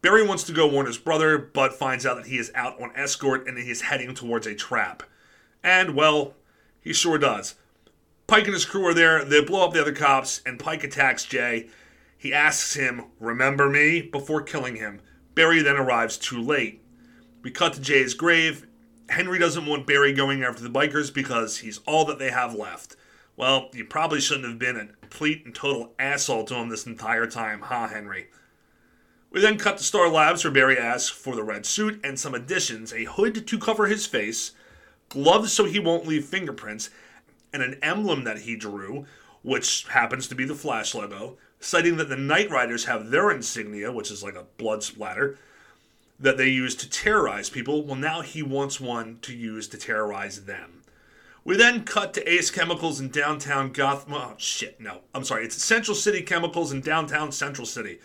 Barry 0.00 0.24
wants 0.24 0.44
to 0.44 0.52
go 0.52 0.66
warn 0.68 0.86
his 0.86 0.98
brother, 0.98 1.36
but 1.38 1.74
finds 1.74 2.06
out 2.06 2.16
that 2.16 2.26
he 2.26 2.38
is 2.38 2.52
out 2.54 2.80
on 2.80 2.92
escort 2.94 3.48
and 3.48 3.58
he 3.58 3.70
is 3.70 3.82
heading 3.82 4.14
towards 4.14 4.46
a 4.46 4.54
trap. 4.54 5.02
And, 5.64 5.96
well, 5.96 6.34
he 6.80 6.92
sure 6.92 7.18
does. 7.18 7.56
Pike 8.28 8.44
and 8.44 8.54
his 8.54 8.64
crew 8.64 8.86
are 8.86 8.94
there, 8.94 9.24
they 9.24 9.40
blow 9.40 9.66
up 9.66 9.72
the 9.72 9.80
other 9.80 9.92
cops, 9.92 10.40
and 10.46 10.60
Pike 10.60 10.84
attacks 10.84 11.24
Jay. 11.24 11.68
He 12.18 12.34
asks 12.34 12.74
him, 12.74 13.04
Remember 13.20 13.70
me? 13.70 14.02
before 14.02 14.42
killing 14.42 14.76
him. 14.76 15.00
Barry 15.36 15.62
then 15.62 15.76
arrives 15.76 16.18
too 16.18 16.42
late. 16.42 16.82
We 17.42 17.52
cut 17.52 17.74
to 17.74 17.80
Jay's 17.80 18.12
grave. 18.12 18.66
Henry 19.08 19.38
doesn't 19.38 19.66
want 19.66 19.86
Barry 19.86 20.12
going 20.12 20.42
after 20.42 20.62
the 20.62 20.68
bikers 20.68 21.14
because 21.14 21.58
he's 21.58 21.78
all 21.86 22.04
that 22.06 22.18
they 22.18 22.30
have 22.30 22.54
left. 22.54 22.96
Well, 23.36 23.70
you 23.72 23.84
probably 23.84 24.20
shouldn't 24.20 24.48
have 24.48 24.58
been 24.58 24.76
a 24.76 24.86
complete 24.86 25.44
and 25.46 25.54
total 25.54 25.94
asshole 25.96 26.44
to 26.46 26.56
him 26.56 26.68
this 26.68 26.86
entire 26.86 27.28
time, 27.28 27.60
huh, 27.60 27.86
Henry? 27.86 28.26
We 29.30 29.40
then 29.40 29.56
cut 29.56 29.78
to 29.78 29.84
Star 29.84 30.08
Labs 30.08 30.42
where 30.42 30.52
Barry 30.52 30.76
asks 30.76 31.10
for 31.10 31.36
the 31.36 31.44
red 31.44 31.64
suit 31.64 32.00
and 32.02 32.18
some 32.18 32.34
additions 32.34 32.92
a 32.92 33.04
hood 33.04 33.46
to 33.46 33.58
cover 33.58 33.86
his 33.86 34.06
face, 34.06 34.52
gloves 35.08 35.52
so 35.52 35.66
he 35.66 35.78
won't 35.78 36.06
leave 36.06 36.24
fingerprints, 36.24 36.90
and 37.52 37.62
an 37.62 37.78
emblem 37.80 38.24
that 38.24 38.40
he 38.40 38.56
drew, 38.56 39.06
which 39.42 39.86
happens 39.90 40.26
to 40.26 40.34
be 40.34 40.44
the 40.44 40.54
Flash 40.54 40.94
logo, 40.94 41.38
citing 41.60 41.96
that 41.96 42.08
the 42.08 42.16
Night 42.16 42.50
Riders 42.50 42.84
have 42.84 43.10
their 43.10 43.30
insignia, 43.30 43.92
which 43.92 44.10
is 44.10 44.22
like 44.22 44.36
a 44.36 44.46
blood 44.56 44.82
splatter, 44.82 45.38
that 46.20 46.36
they 46.36 46.48
use 46.48 46.74
to 46.76 46.90
terrorize 46.90 47.50
people. 47.50 47.84
Well, 47.84 47.96
now 47.96 48.22
he 48.22 48.42
wants 48.42 48.80
one 48.80 49.18
to 49.22 49.34
use 49.34 49.68
to 49.68 49.78
terrorize 49.78 50.44
them. 50.44 50.82
We 51.44 51.56
then 51.56 51.84
cut 51.84 52.12
to 52.14 52.30
Ace 52.30 52.50
Chemicals 52.50 53.00
in 53.00 53.08
downtown 53.08 53.72
Gotham. 53.72 54.14
Oh, 54.14 54.34
shit, 54.36 54.80
no. 54.80 54.98
I'm 55.14 55.24
sorry. 55.24 55.44
It's 55.44 55.62
Central 55.62 55.94
City 55.94 56.20
Chemicals 56.22 56.72
in 56.72 56.80
downtown 56.80 57.32
Central 57.32 57.66
City. 57.66 58.00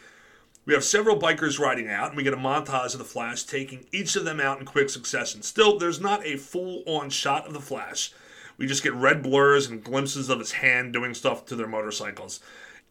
We 0.66 0.74
have 0.74 0.84
several 0.84 1.20
bikers 1.20 1.60
riding 1.60 1.90
out, 1.90 2.10
and 2.10 2.16
we 2.16 2.24
get 2.24 2.34
a 2.34 2.38
montage 2.38 2.94
of 2.94 3.00
the 3.00 3.04
Flash 3.04 3.44
taking 3.44 3.86
each 3.92 4.16
of 4.16 4.24
them 4.24 4.40
out 4.40 4.60
in 4.60 4.66
quick 4.66 4.90
succession. 4.90 5.42
Still, 5.42 5.78
there's 5.78 6.00
not 6.00 6.26
a 6.26 6.38
full 6.38 6.84
on 6.86 7.10
shot 7.10 7.46
of 7.46 7.54
the 7.54 7.60
Flash. 7.60 8.14
We 8.58 8.66
just 8.66 8.84
get 8.84 8.94
red 8.94 9.22
blurs 9.22 9.68
and 9.68 9.84
glimpses 9.84 10.30
of 10.30 10.40
his 10.40 10.54
hand 10.54 10.94
doing 10.94 11.14
stuff 11.14 11.46
to 11.48 11.56
their 11.58 11.68
motorcycles. 11.68 12.40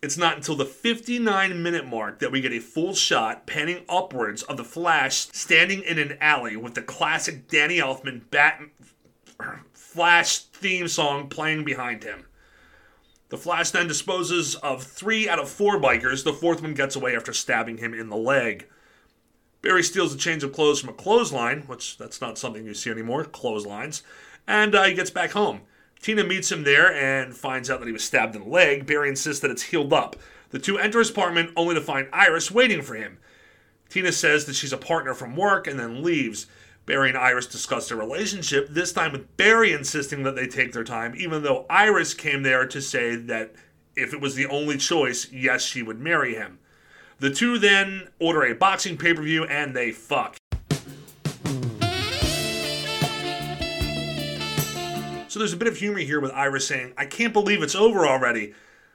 It's 0.03 0.19
not 0.19 0.37
until 0.37 0.57
the 0.57 0.65
59 0.65 1.63
minute 1.63 1.87
mark 1.87 2.19
that 2.19 2.33
we 2.33 2.41
get 2.41 2.53
a 2.53 2.59
full 2.59 2.93
shot 2.93 3.47
panning 3.47 3.85
upwards 3.89 4.43
of 4.43 4.57
the 4.57 4.65
Flash 4.65 5.29
standing 5.33 5.81
in 5.83 5.97
an 5.97 6.19
alley 6.21 6.57
with 6.57 6.75
the 6.75 6.83
classic 6.83 7.47
Danny 7.47 7.79
Elfman 7.79 8.23
Bat 8.29 8.63
Flash 9.73 10.41
theme 10.41 10.89
song 10.89 11.29
playing 11.29 11.65
behind 11.65 12.03
him. 12.03 12.27
The 13.29 13.39
Flash 13.39 13.71
then 13.71 13.87
disposes 13.87 14.57
of 14.57 14.83
three 14.83 15.29
out 15.29 15.39
of 15.39 15.49
four 15.49 15.81
bikers. 15.81 16.25
The 16.25 16.33
fourth 16.33 16.61
one 16.61 16.75
gets 16.75 16.97
away 16.97 17.15
after 17.15 17.33
stabbing 17.33 17.79
him 17.79 17.95
in 17.95 18.09
the 18.09 18.17
leg. 18.17 18.67
Barry 19.63 19.85
steals 19.85 20.13
a 20.13 20.19
change 20.19 20.43
of 20.43 20.53
clothes 20.53 20.81
from 20.81 20.91
a 20.91 20.95
clothesline, 20.95 21.63
which 21.63 21.97
that's 21.97 22.21
not 22.21 22.39
something 22.39 22.67
you 22.67 22.75
see 22.75 22.91
anymore, 22.91 23.25
clotheslines, 23.25 24.03
and 24.49 24.75
uh, 24.75 24.83
he 24.83 24.95
gets 24.95 25.11
back 25.11 25.31
home. 25.31 25.61
Tina 26.03 26.25
meets 26.25 26.51
him 26.51 26.65
there 26.65 26.93
and 26.93 27.35
finds 27.35 27.71
out 27.71 27.79
that 27.79 27.87
he 27.87 27.93
was 27.93 28.05
stabbed 28.05 28.35
in 28.35 28.43
the 28.43 28.49
leg. 28.49 28.87
Barry 28.87 29.09
insists 29.09 29.41
that 29.41 29.53
it's 29.53 29.63
healed 29.63 29.93
up. 29.93 30.17
The 30.51 30.59
two 30.59 30.77
enter 30.77 30.99
his 30.99 31.11
apartment 31.11 31.53
only 31.57 31.77
to 31.77 31.81
find 31.81 32.09
Iris 32.13 32.51
waiting 32.51 32.83
for 32.83 32.95
him. 32.95 33.19
Tina 33.89 34.11
says 34.11 34.45
that 34.45 34.57
she's 34.57 34.73
a 34.73 34.79
partner 34.79 35.15
from 35.15 35.37
work 35.37 35.67
and 35.67 35.79
then 35.79 36.03
leaves. 36.03 36.47
Barry 36.87 37.11
and 37.11 37.17
Iris 37.19 37.47
discuss 37.47 37.89
their 37.89 37.97
relationship, 37.97 38.69
this 38.69 38.93
time 38.93 39.13
with 39.13 39.37
Barry 39.37 39.73
insisting 39.73 40.25
that 40.25 40.35
they 40.35 40.49
take 40.49 40.73
their 40.73 40.83
time, 40.83 41.15
even 41.17 41.45
though 41.45 41.65
Iris 41.71 42.13
came 42.13 42.43
there 42.43 42.67
to 42.67 42.83
say 42.83 43.15
that 43.15 43.55
if 43.95 44.13
it 44.13 44.21
was 44.21 44.35
the 44.35 44.47
only 44.47 44.79
choice, 44.79 45.31
yes, 45.31 45.63
she 45.63 45.83
would 45.83 46.01
marry 46.01 46.35
him. 46.35 46.59
The 47.21 47.31
two 47.31 47.59
then 47.59 48.09
order 48.19 48.43
a 48.43 48.55
boxing 48.55 48.97
pay 48.97 49.15
per 49.15 49.23
view 49.23 49.45
and 49.45 49.77
they 49.77 49.93
fuck. 49.93 50.37
So 55.33 55.39
there's 55.39 55.55
a 55.55 55.57
bit 55.57 55.69
of 55.69 55.79
humor 55.79 56.01
here 56.01 56.21
with 56.21 56.31
Iris 56.33 56.69
saying, 56.69 56.93
I 56.95 57.07
can't 57.07 57.33
believe 57.33 57.63
it's 57.63 57.75
over 57.75 58.07
already. 58.07 58.53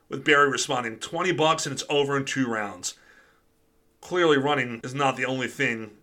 with 0.07 0.23
Barry 0.23 0.47
responding 0.47 0.99
20 0.99 1.31
bucks 1.31 1.65
and 1.65 1.73
it's 1.73 1.83
over 1.89 2.15
in 2.15 2.25
two 2.25 2.45
rounds. 2.45 2.93
Clearly, 4.01 4.37
running 4.37 4.79
is 4.83 4.93
not 4.93 5.17
the 5.17 5.25
only 5.25 5.47
thing 5.47 5.93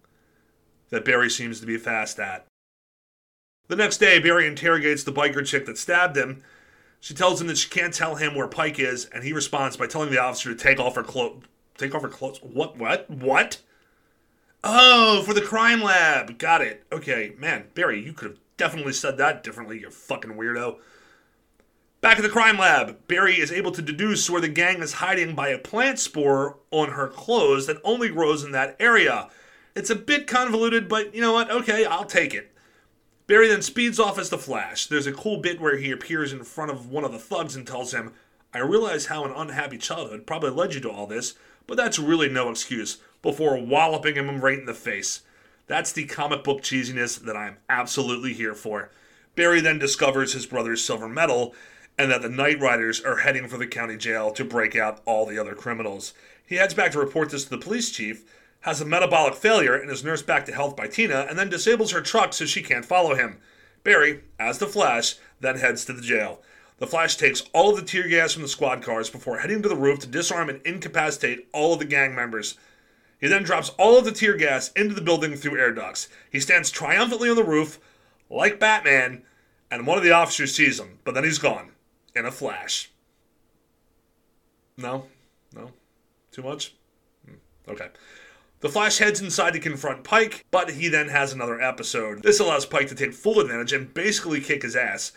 that 0.90 1.04
Barry 1.04 1.30
seems 1.30 1.60
to 1.60 1.66
be 1.66 1.76
fast 1.76 2.18
at. 2.18 2.46
The 3.68 3.76
next 3.76 3.98
day, 3.98 4.18
Barry 4.18 4.48
interrogates 4.48 5.04
the 5.04 5.12
biker 5.12 5.46
chick 5.46 5.66
that 5.66 5.78
stabbed 5.78 6.16
him. 6.16 6.42
She 6.98 7.14
tells 7.14 7.40
him 7.40 7.46
that 7.46 7.56
she 7.56 7.70
can't 7.70 7.94
tell 7.94 8.16
him 8.16 8.34
where 8.34 8.48
Pike 8.48 8.80
is, 8.80 9.04
and 9.04 9.22
he 9.22 9.32
responds 9.32 9.76
by 9.76 9.86
telling 9.86 10.10
the 10.10 10.20
officer 10.20 10.52
to 10.52 10.60
take 10.60 10.80
off 10.80 10.96
her 10.96 11.04
clothes. 11.04 11.44
Take 11.78 11.94
off 11.94 12.02
her 12.02 12.08
clothes? 12.08 12.40
What? 12.42 12.76
What? 12.76 13.08
What? 13.08 13.62
Oh, 14.64 15.22
for 15.24 15.32
the 15.32 15.42
crime 15.42 15.80
lab. 15.80 16.38
Got 16.38 16.60
it. 16.60 16.82
Okay, 16.90 17.34
man, 17.38 17.66
Barry, 17.74 18.04
you 18.04 18.12
could 18.12 18.30
have 18.30 18.43
definitely 18.56 18.92
said 18.92 19.18
that 19.18 19.42
differently, 19.42 19.80
you 19.80 19.90
fucking 19.90 20.32
weirdo. 20.32 20.78
Back 22.00 22.18
at 22.18 22.22
the 22.22 22.28
crime 22.28 22.58
lab, 22.58 23.08
Barry 23.08 23.40
is 23.40 23.50
able 23.50 23.72
to 23.72 23.80
deduce 23.80 24.28
where 24.28 24.40
the 24.40 24.48
gang 24.48 24.82
is 24.82 24.94
hiding 24.94 25.34
by 25.34 25.48
a 25.48 25.58
plant 25.58 25.98
spore 25.98 26.58
on 26.70 26.90
her 26.90 27.08
clothes 27.08 27.66
that 27.66 27.80
only 27.82 28.10
grows 28.10 28.44
in 28.44 28.52
that 28.52 28.76
area. 28.78 29.30
It's 29.74 29.90
a 29.90 29.96
bit 29.96 30.26
convoluted, 30.26 30.86
but 30.86 31.14
you 31.14 31.22
know 31.22 31.32
what? 31.32 31.50
Okay, 31.50 31.86
I'll 31.86 32.04
take 32.04 32.34
it. 32.34 32.52
Barry 33.26 33.48
then 33.48 33.62
speeds 33.62 33.98
off 33.98 34.18
as 34.18 34.28
the 34.28 34.36
Flash. 34.36 34.86
There's 34.86 35.06
a 35.06 35.12
cool 35.12 35.38
bit 35.38 35.60
where 35.60 35.78
he 35.78 35.90
appears 35.90 36.30
in 36.30 36.44
front 36.44 36.70
of 36.70 36.90
one 36.90 37.04
of 37.04 37.12
the 37.12 37.18
thugs 37.18 37.56
and 37.56 37.66
tells 37.66 37.94
him, 37.94 38.12
I 38.52 38.58
realize 38.58 39.06
how 39.06 39.24
an 39.24 39.32
unhappy 39.34 39.78
childhood 39.78 40.26
probably 40.26 40.50
led 40.50 40.74
you 40.74 40.80
to 40.82 40.90
all 40.90 41.06
this, 41.06 41.34
but 41.66 41.78
that's 41.78 41.98
really 41.98 42.28
no 42.28 42.50
excuse, 42.50 42.98
before 43.22 43.58
walloping 43.58 44.16
him 44.16 44.42
right 44.42 44.58
in 44.58 44.66
the 44.66 44.74
face. 44.74 45.22
That's 45.66 45.92
the 45.92 46.04
comic 46.04 46.44
book 46.44 46.60
cheesiness 46.60 47.18
that 47.20 47.36
I 47.36 47.48
am 47.48 47.56
absolutely 47.68 48.34
here 48.34 48.54
for. 48.54 48.90
Barry 49.34 49.60
then 49.60 49.78
discovers 49.78 50.32
his 50.32 50.46
brother's 50.46 50.84
silver 50.84 51.08
medal 51.08 51.54
and 51.98 52.10
that 52.10 52.22
the 52.22 52.28
Night 52.28 52.60
Riders 52.60 53.00
are 53.00 53.18
heading 53.18 53.48
for 53.48 53.56
the 53.56 53.66
county 53.66 53.96
jail 53.96 54.30
to 54.32 54.44
break 54.44 54.76
out 54.76 55.00
all 55.04 55.26
the 55.26 55.38
other 55.38 55.54
criminals. 55.54 56.12
He 56.44 56.56
heads 56.56 56.74
back 56.74 56.92
to 56.92 56.98
report 56.98 57.30
this 57.30 57.44
to 57.44 57.50
the 57.50 57.58
police 57.58 57.90
chief, 57.90 58.24
has 58.60 58.80
a 58.80 58.84
metabolic 58.84 59.34
failure 59.34 59.74
and 59.74 59.90
is 59.90 60.04
nursed 60.04 60.26
back 60.26 60.44
to 60.46 60.52
health 60.54 60.76
by 60.76 60.88
Tina, 60.88 61.26
and 61.28 61.38
then 61.38 61.50
disables 61.50 61.92
her 61.92 62.00
truck 62.00 62.32
so 62.32 62.44
she 62.44 62.62
can't 62.62 62.84
follow 62.84 63.14
him. 63.14 63.38
Barry, 63.84 64.22
as 64.38 64.58
the 64.58 64.66
Flash, 64.66 65.16
then 65.40 65.58
heads 65.58 65.84
to 65.84 65.92
the 65.92 66.02
jail. 66.02 66.42
The 66.78 66.86
Flash 66.86 67.16
takes 67.16 67.44
all 67.52 67.70
of 67.70 67.76
the 67.76 67.82
tear 67.82 68.08
gas 68.08 68.32
from 68.32 68.42
the 68.42 68.48
squad 68.48 68.82
cars 68.82 69.08
before 69.08 69.38
heading 69.38 69.62
to 69.62 69.68
the 69.68 69.76
roof 69.76 70.00
to 70.00 70.06
disarm 70.06 70.48
and 70.48 70.60
incapacitate 70.66 71.48
all 71.52 71.74
of 71.74 71.78
the 71.78 71.84
gang 71.84 72.14
members. 72.14 72.58
He 73.20 73.28
then 73.28 73.42
drops 73.42 73.70
all 73.78 73.98
of 73.98 74.04
the 74.04 74.12
tear 74.12 74.36
gas 74.36 74.70
into 74.72 74.94
the 74.94 75.00
building 75.00 75.34
through 75.36 75.58
air 75.58 75.72
ducts. 75.72 76.08
He 76.30 76.40
stands 76.40 76.70
triumphantly 76.70 77.30
on 77.30 77.36
the 77.36 77.44
roof, 77.44 77.78
like 78.28 78.60
Batman, 78.60 79.22
and 79.70 79.86
one 79.86 79.96
of 79.98 80.04
the 80.04 80.12
officers 80.12 80.54
sees 80.54 80.78
him, 80.78 80.98
but 81.04 81.14
then 81.14 81.24
he's 81.24 81.38
gone 81.38 81.70
in 82.14 82.26
a 82.26 82.30
flash. 82.30 82.90
No? 84.76 85.06
No? 85.54 85.70
Too 86.32 86.42
much? 86.42 86.74
Hmm, 87.26 87.36
Okay. 87.70 87.88
The 88.60 88.70
Flash 88.70 88.96
heads 88.96 89.20
inside 89.20 89.52
to 89.52 89.60
confront 89.60 90.04
Pike, 90.04 90.46
but 90.50 90.70
he 90.70 90.88
then 90.88 91.08
has 91.10 91.34
another 91.34 91.60
episode. 91.60 92.22
This 92.22 92.40
allows 92.40 92.64
Pike 92.64 92.88
to 92.88 92.94
take 92.94 93.12
full 93.12 93.38
advantage 93.38 93.74
and 93.74 93.92
basically 93.92 94.40
kick 94.40 94.62
his 94.62 94.74
ass. 94.74 95.12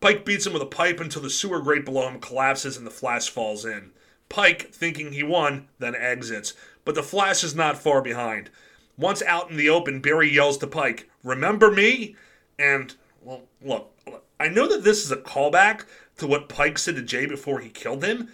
Pike 0.00 0.26
beats 0.26 0.46
him 0.46 0.52
with 0.52 0.60
a 0.60 0.66
pipe 0.66 1.00
until 1.00 1.22
the 1.22 1.30
sewer 1.30 1.62
grate 1.62 1.86
below 1.86 2.06
him 2.10 2.20
collapses 2.20 2.76
and 2.76 2.86
the 2.86 2.90
Flash 2.90 3.30
falls 3.30 3.64
in. 3.64 3.92
Pike, 4.28 4.70
thinking 4.74 5.12
he 5.12 5.22
won, 5.22 5.68
then 5.78 5.94
exits, 5.94 6.52
but 6.90 6.96
the 6.96 7.02
Flash 7.04 7.44
is 7.44 7.54
not 7.54 7.78
far 7.78 8.02
behind. 8.02 8.50
Once 8.98 9.22
out 9.22 9.48
in 9.48 9.56
the 9.56 9.70
open, 9.70 10.00
Barry 10.00 10.28
yells 10.28 10.58
to 10.58 10.66
Pike, 10.66 11.08
Remember 11.22 11.70
me? 11.70 12.16
And, 12.58 12.92
well, 13.22 13.42
look, 13.62 13.94
I 14.40 14.48
know 14.48 14.66
that 14.66 14.82
this 14.82 15.04
is 15.04 15.12
a 15.12 15.16
callback 15.16 15.84
to 16.16 16.26
what 16.26 16.48
Pike 16.48 16.78
said 16.78 16.96
to 16.96 17.02
Jay 17.02 17.26
before 17.26 17.60
he 17.60 17.68
killed 17.68 18.02
him, 18.02 18.28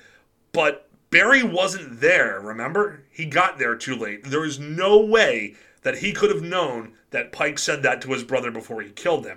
but 0.53 0.89
Barry 1.11 1.43
wasn't 1.43 2.01
there, 2.01 2.41
remember? 2.41 3.03
He 3.11 3.27
got 3.27 3.59
there 3.59 3.77
too 3.77 3.95
late. 3.95 4.25
There 4.25 4.47
is 4.47 4.59
no 4.59 5.05
way 5.05 5.55
that 5.83 5.99
he 5.99 6.15
could 6.15 6.31
have 6.31 6.43
known 6.43 6.95
that 7.11 7.33
Pike 7.33 7.59
said 7.59 7.83
that 7.83 8.01
to 8.01 8.13
his 8.13 8.25
brother 8.25 8.51
before 8.51 8.81
he 8.81 8.89
killed 8.89 9.27
him. 9.27 9.37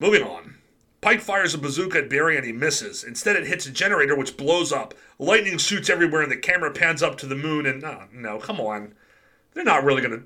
Moving 0.00 0.22
on. 0.22 0.54
Pike 1.02 1.20
fires 1.20 1.52
a 1.52 1.58
bazooka 1.58 1.98
at 1.98 2.08
Barry 2.08 2.36
and 2.36 2.46
he 2.46 2.52
misses. 2.52 3.02
Instead, 3.02 3.34
it 3.34 3.48
hits 3.48 3.66
a 3.66 3.72
generator 3.72 4.16
which 4.16 4.36
blows 4.36 4.72
up. 4.72 4.94
Lightning 5.18 5.58
shoots 5.58 5.90
everywhere 5.90 6.22
and 6.22 6.30
the 6.30 6.36
camera 6.36 6.70
pans 6.70 7.02
up 7.02 7.18
to 7.18 7.26
the 7.26 7.34
moon 7.34 7.66
and. 7.66 7.82
No, 7.82 8.04
no, 8.12 8.38
come 8.38 8.60
on. 8.60 8.94
They're 9.52 9.64
not 9.64 9.84
really 9.84 10.00
gonna. 10.00 10.22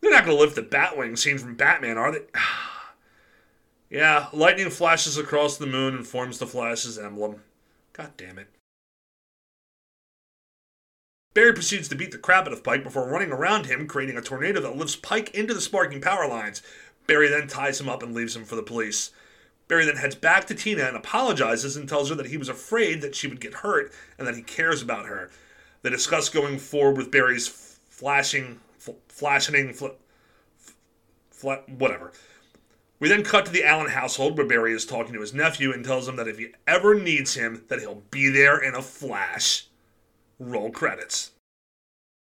They're 0.00 0.10
not 0.10 0.24
gonna 0.24 0.38
lift 0.38 0.56
the 0.56 0.62
Batwing 0.62 1.18
scene 1.18 1.36
from 1.36 1.54
Batman, 1.54 1.98
are 1.98 2.10
they? 2.10 2.22
yeah, 3.90 4.28
lightning 4.32 4.70
flashes 4.70 5.18
across 5.18 5.58
the 5.58 5.66
moon 5.66 5.94
and 5.94 6.06
forms 6.06 6.38
the 6.38 6.46
Flash's 6.46 6.98
emblem. 6.98 7.42
God 7.92 8.12
damn 8.16 8.38
it. 8.38 8.48
Barry 11.34 11.52
proceeds 11.52 11.88
to 11.88 11.96
beat 11.96 12.10
the 12.10 12.18
crap 12.18 12.46
out 12.46 12.52
of 12.54 12.64
Pike 12.64 12.84
before 12.84 13.08
running 13.08 13.32
around 13.32 13.66
him, 13.66 13.86
creating 13.86 14.16
a 14.16 14.22
tornado 14.22 14.62
that 14.62 14.76
lifts 14.76 14.96
Pike 14.96 15.34
into 15.34 15.52
the 15.52 15.60
sparking 15.60 16.00
power 16.00 16.26
lines. 16.26 16.62
Barry 17.06 17.28
then 17.28 17.48
ties 17.48 17.80
him 17.80 17.88
up 17.88 18.02
and 18.02 18.14
leaves 18.14 18.34
him 18.34 18.44
for 18.44 18.56
the 18.56 18.62
police. 18.62 19.10
Barry 19.68 19.86
then 19.86 19.96
heads 19.96 20.14
back 20.14 20.46
to 20.46 20.54
Tina 20.54 20.84
and 20.84 20.96
apologizes 20.96 21.76
and 21.76 21.88
tells 21.88 22.10
her 22.10 22.14
that 22.16 22.26
he 22.26 22.36
was 22.36 22.48
afraid 22.48 23.00
that 23.00 23.14
she 23.14 23.26
would 23.26 23.40
get 23.40 23.54
hurt 23.54 23.92
and 24.18 24.26
that 24.26 24.36
he 24.36 24.42
cares 24.42 24.82
about 24.82 25.06
her. 25.06 25.30
They 25.82 25.90
discuss 25.90 26.28
going 26.28 26.58
forward 26.58 26.96
with 26.96 27.10
Barry's 27.10 27.48
flashing, 27.48 28.60
f- 28.76 28.94
flashing, 29.08 29.72
fl- 29.72 29.86
f- 29.86 30.74
fla- 31.30 31.62
whatever. 31.66 32.12
We 33.00 33.08
then 33.08 33.24
cut 33.24 33.46
to 33.46 33.52
the 33.52 33.64
Allen 33.64 33.90
household 33.90 34.38
where 34.38 34.46
Barry 34.46 34.72
is 34.72 34.86
talking 34.86 35.12
to 35.14 35.20
his 35.20 35.34
nephew 35.34 35.72
and 35.72 35.84
tells 35.84 36.08
him 36.08 36.16
that 36.16 36.28
if 36.28 36.38
he 36.38 36.48
ever 36.66 36.94
needs 36.94 37.34
him, 37.34 37.64
that 37.68 37.80
he'll 37.80 38.02
be 38.10 38.28
there 38.30 38.58
in 38.58 38.74
a 38.74 38.82
flash. 38.82 39.66
Roll 40.38 40.70
credits. 40.70 41.32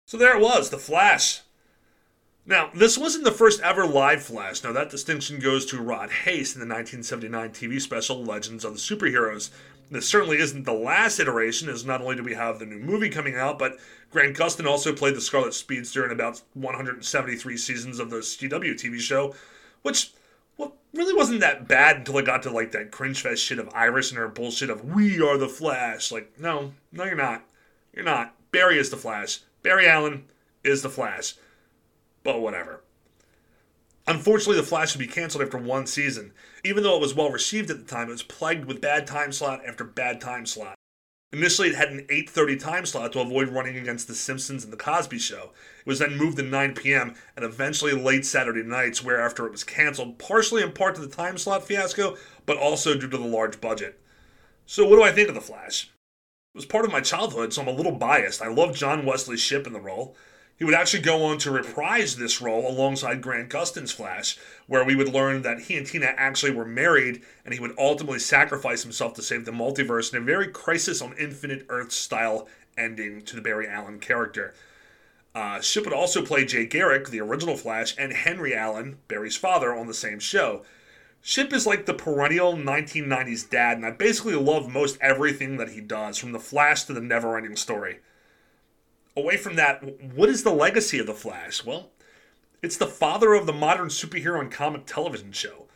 So 0.06 0.16
there 0.16 0.36
it 0.36 0.42
was, 0.42 0.70
The 0.70 0.78
Flash. 0.78 1.40
Now, 2.48 2.70
this 2.74 2.96
wasn't 2.96 3.24
the 3.24 3.30
first 3.30 3.61
ever 3.61 3.84
live 3.84 4.22
Flash. 4.22 4.64
Now, 4.64 4.72
that 4.72 4.88
distinction 4.88 5.38
goes 5.38 5.66
to 5.66 5.82
Rod 5.82 6.08
Haase 6.08 6.54
in 6.54 6.61
the 6.61 6.74
1979 6.74 7.50
TV 7.50 7.78
special 7.78 8.24
Legends 8.24 8.64
of 8.64 8.72
the 8.72 8.78
Superheroes. 8.78 9.50
This 9.90 10.08
certainly 10.08 10.38
isn't 10.38 10.64
the 10.64 10.72
last 10.72 11.20
iteration, 11.20 11.68
as 11.68 11.84
not 11.84 12.00
only 12.00 12.16
do 12.16 12.22
we 12.22 12.32
have 12.32 12.58
the 12.58 12.64
new 12.64 12.78
movie 12.78 13.11
coming 13.11 13.37
out, 13.37 13.58
but 13.58 13.76
Grant 14.11 14.34
Gustin 14.34 14.66
also 14.66 14.94
played 14.94 15.14
the 15.14 15.20
Scarlet 15.20 15.52
Speedster 15.52 16.06
in 16.06 16.11
about 16.11 16.40
173 16.54 17.56
seasons 17.58 17.98
of 17.98 18.08
the 18.08 18.20
CW 18.20 18.72
TV 18.72 18.98
show, 18.98 19.34
which 19.82 20.12
well, 20.56 20.74
really 20.94 21.14
wasn't 21.14 21.40
that 21.40 21.68
bad 21.68 21.98
until 21.98 22.16
it 22.16 22.24
got 22.24 22.42
to 22.44 22.50
like 22.50 22.72
that 22.72 22.90
cringe 22.90 23.20
fest 23.20 23.42
shit 23.42 23.58
of 23.58 23.68
Iris 23.74 24.11
and 24.11 24.18
her 24.18 24.28
bullshit 24.28 24.70
of 24.70 24.94
we 24.94 25.20
are 25.20 25.37
the 25.37 25.50
Flash. 25.50 26.11
Like, 26.11 26.32
no, 26.40 26.72
no, 26.92 27.04
you're 27.04 27.14
not. 27.14 27.44
You're 27.92 28.06
not. 28.06 28.34
Barry 28.52 28.78
is 28.78 28.88
the 28.88 28.96
Flash. 28.96 29.40
Barry 29.62 29.87
Allen 29.87 30.24
is 30.64 30.80
the 30.80 30.88
Flash. 30.88 31.34
But 32.22 32.40
whatever. 32.40 32.83
Unfortunately, 34.07 34.57
The 34.57 34.66
Flash 34.66 34.94
would 34.94 35.07
be 35.07 35.12
canceled 35.12 35.44
after 35.44 35.59
one 35.59 35.87
season. 35.87 36.33
Even 36.64 36.83
though 36.83 36.96
it 36.96 37.00
was 37.00 37.14
well 37.14 37.31
received 37.31 37.70
at 37.70 37.78
the 37.78 37.85
time, 37.85 38.09
it 38.09 38.12
was 38.12 38.22
plagued 38.22 38.64
with 38.64 38.81
bad 38.81 39.07
time 39.07 39.33
slot 39.33 39.61
after 39.66 39.85
bad 39.85 40.20
time 40.20 40.46
slot. 40.46 40.74
Initially, 41.31 41.68
it 41.68 41.74
had 41.74 41.90
an 41.90 42.07
8:30 42.09 42.59
time 42.59 42.87
slot 42.87 43.12
to 43.12 43.20
avoid 43.20 43.50
running 43.50 43.76
against 43.76 44.09
The 44.09 44.14
Simpsons 44.14 44.64
and 44.64 44.72
The 44.72 44.78
Cosby 44.78 45.18
Show. 45.18 45.52
It 45.81 45.87
was 45.87 45.98
then 45.98 46.16
moved 46.16 46.38
to 46.38 46.42
9 46.42 46.74
p.m. 46.74 47.16
and 47.37 47.44
eventually 47.44 47.92
late 47.92 48.24
Saturday 48.24 48.62
nights, 48.62 49.04
whereafter 49.04 49.44
it 49.44 49.52
was 49.52 49.62
canceled, 49.62 50.18
partially 50.18 50.62
in 50.62 50.72
part 50.72 50.94
to 50.94 51.02
the 51.02 51.14
time 51.14 51.37
slot 51.37 51.66
fiasco, 51.66 52.16
but 52.46 52.57
also 52.57 52.94
due 52.94 53.11
to 53.11 53.18
the 53.18 53.26
large 53.26 53.61
budget. 53.61 54.00
So, 54.64 54.87
what 54.87 54.96
do 54.96 55.02
I 55.02 55.12
think 55.12 55.28
of 55.28 55.35
The 55.35 55.42
Flash? 55.42 55.90
It 56.54 56.57
was 56.57 56.64
part 56.64 56.87
of 56.87 56.92
my 56.92 57.02
childhood, 57.02 57.52
so 57.52 57.61
I'm 57.61 57.68
a 57.68 57.72
little 57.72 57.92
biased. 57.92 58.40
I 58.40 58.48
love 58.48 58.74
John 58.74 59.04
Wesley 59.04 59.37
Shipp 59.37 59.66
in 59.66 59.74
the 59.74 59.81
role. 59.81 60.16
He 60.58 60.64
would 60.64 60.74
actually 60.74 61.04
go 61.04 61.24
on 61.24 61.38
to 61.38 61.52
reprise 61.52 62.16
this 62.16 62.40
role 62.40 62.68
alongside 62.68 63.22
Grant 63.22 63.48
Gustin's 63.48 63.92
Flash, 63.92 64.36
where 64.66 64.84
we 64.84 64.96
would 64.96 65.14
learn 65.14 65.42
that 65.42 65.60
he 65.60 65.76
and 65.76 65.86
Tina 65.86 66.12
actually 66.16 66.50
were 66.50 66.64
married 66.64 67.22
and 67.44 67.54
he 67.54 67.60
would 67.60 67.78
ultimately 67.78 68.18
sacrifice 68.18 68.82
himself 68.82 69.14
to 69.14 69.22
save 69.22 69.44
the 69.44 69.52
multiverse 69.52 70.12
in 70.12 70.20
a 70.20 70.24
very 70.24 70.48
Crisis 70.48 71.00
on 71.00 71.16
Infinite 71.16 71.64
Earth 71.68 71.92
style 71.92 72.48
ending 72.76 73.22
to 73.22 73.36
the 73.36 73.42
Barry 73.42 73.68
Allen 73.68 74.00
character. 74.00 74.52
Uh, 75.32 75.60
Shipp 75.60 75.84
would 75.84 75.94
also 75.94 76.24
play 76.24 76.44
Jay 76.44 76.66
Garrick, 76.66 77.10
the 77.10 77.20
original 77.20 77.56
Flash, 77.56 77.94
and 77.96 78.12
Henry 78.12 78.52
Allen, 78.52 78.98
Barry's 79.06 79.36
father, 79.36 79.72
on 79.72 79.86
the 79.86 79.94
same 79.94 80.18
show. 80.18 80.64
Shipp 81.22 81.52
is 81.52 81.68
like 81.68 81.86
the 81.86 81.94
perennial 81.94 82.54
1990s 82.54 83.48
dad, 83.48 83.76
and 83.76 83.86
I 83.86 83.92
basically 83.92 84.34
love 84.34 84.68
most 84.68 84.98
everything 85.00 85.56
that 85.58 85.70
he 85.70 85.80
does, 85.80 86.18
from 86.18 86.32
The 86.32 86.40
Flash 86.40 86.82
to 86.84 86.92
the 86.92 87.00
never 87.00 87.36
ending 87.36 87.54
story 87.54 88.00
away 89.18 89.37
from 89.37 89.57
that, 89.57 89.83
what 90.14 90.28
is 90.28 90.42
the 90.42 90.52
legacy 90.52 90.98
of 90.98 91.07
the 91.07 91.14
Flash? 91.14 91.64
Well, 91.64 91.90
it's 92.62 92.76
the 92.76 92.87
father 92.87 93.35
of 93.35 93.46
the 93.46 93.52
modern 93.52 93.88
superhero 93.88 94.40
and 94.40 94.50
comic 94.50 94.87
television 94.87 95.33
show. 95.33 95.66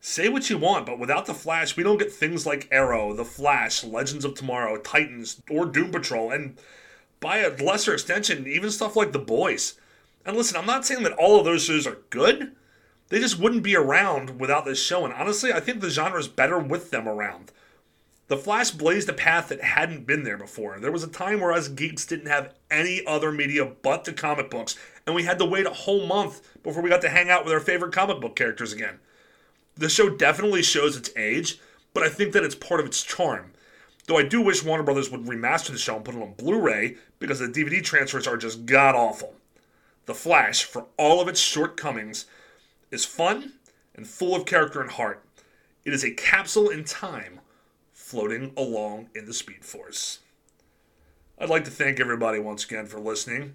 Say 0.00 0.28
what 0.30 0.48
you 0.48 0.56
want, 0.56 0.86
but 0.86 0.98
without 0.98 1.26
the 1.26 1.34
Flash, 1.34 1.76
we 1.76 1.82
don't 1.82 1.98
get 1.98 2.10
things 2.10 2.46
like 2.46 2.68
Arrow, 2.70 3.12
The 3.12 3.24
Flash, 3.24 3.84
Legends 3.84 4.24
of 4.24 4.34
Tomorrow, 4.34 4.78
Titans, 4.78 5.42
or 5.50 5.66
Doom 5.66 5.90
Patrol, 5.90 6.30
and 6.30 6.56
by 7.20 7.38
a 7.38 7.54
lesser 7.62 7.92
extension, 7.92 8.46
even 8.46 8.70
stuff 8.70 8.96
like 8.96 9.12
The 9.12 9.18
Boys. 9.18 9.74
And 10.24 10.36
listen, 10.36 10.56
I'm 10.56 10.64
not 10.64 10.86
saying 10.86 11.02
that 11.02 11.12
all 11.12 11.38
of 11.38 11.44
those 11.44 11.64
shows 11.64 11.86
are 11.86 11.98
good. 12.08 12.52
They 13.10 13.18
just 13.18 13.38
wouldn't 13.38 13.62
be 13.62 13.76
around 13.76 14.40
without 14.40 14.64
this 14.64 14.82
show, 14.82 15.04
and 15.04 15.12
honestly, 15.12 15.52
I 15.52 15.60
think 15.60 15.80
the 15.80 15.90
genre 15.90 16.18
is 16.18 16.28
better 16.28 16.58
with 16.58 16.90
them 16.90 17.06
around. 17.06 17.52
The 18.30 18.36
Flash 18.36 18.70
blazed 18.70 19.08
a 19.08 19.12
path 19.12 19.48
that 19.48 19.60
hadn't 19.60 20.06
been 20.06 20.22
there 20.22 20.36
before. 20.36 20.78
There 20.78 20.92
was 20.92 21.02
a 21.02 21.08
time 21.08 21.40
where 21.40 21.50
us 21.50 21.66
geeks 21.66 22.06
didn't 22.06 22.28
have 22.28 22.54
any 22.70 23.04
other 23.04 23.32
media 23.32 23.64
but 23.64 24.04
the 24.04 24.12
comic 24.12 24.50
books, 24.50 24.76
and 25.04 25.16
we 25.16 25.24
had 25.24 25.40
to 25.40 25.44
wait 25.44 25.66
a 25.66 25.70
whole 25.70 26.06
month 26.06 26.40
before 26.62 26.80
we 26.80 26.90
got 26.90 27.00
to 27.00 27.08
hang 27.08 27.28
out 27.28 27.44
with 27.44 27.52
our 27.52 27.58
favorite 27.58 27.92
comic 27.92 28.20
book 28.20 28.36
characters 28.36 28.72
again. 28.72 29.00
The 29.74 29.88
show 29.88 30.10
definitely 30.10 30.62
shows 30.62 30.96
its 30.96 31.10
age, 31.16 31.58
but 31.92 32.04
I 32.04 32.08
think 32.08 32.32
that 32.32 32.44
it's 32.44 32.54
part 32.54 32.78
of 32.78 32.86
its 32.86 33.02
charm. 33.02 33.50
Though 34.06 34.18
I 34.18 34.22
do 34.22 34.40
wish 34.40 34.62
Warner 34.62 34.84
Brothers 34.84 35.10
would 35.10 35.24
remaster 35.24 35.72
the 35.72 35.78
show 35.78 35.96
and 35.96 36.04
put 36.04 36.14
it 36.14 36.22
on 36.22 36.34
Blu 36.34 36.60
ray 36.60 36.98
because 37.18 37.40
the 37.40 37.48
DVD 37.48 37.82
transfers 37.82 38.28
are 38.28 38.36
just 38.36 38.64
god 38.64 38.94
awful. 38.94 39.34
The 40.06 40.14
Flash, 40.14 40.62
for 40.62 40.86
all 40.96 41.20
of 41.20 41.26
its 41.26 41.40
shortcomings, 41.40 42.26
is 42.92 43.04
fun 43.04 43.54
and 43.96 44.06
full 44.06 44.36
of 44.36 44.46
character 44.46 44.80
and 44.80 44.92
heart. 44.92 45.24
It 45.84 45.92
is 45.92 46.04
a 46.04 46.12
capsule 46.12 46.68
in 46.68 46.84
time 46.84 47.39
floating 48.10 48.52
along 48.56 49.08
in 49.14 49.24
the 49.24 49.32
Speed 49.32 49.64
Force. 49.64 50.18
I'd 51.38 51.48
like 51.48 51.64
to 51.64 51.70
thank 51.70 52.00
everybody 52.00 52.40
once 52.40 52.64
again 52.64 52.86
for 52.86 52.98
listening. 52.98 53.54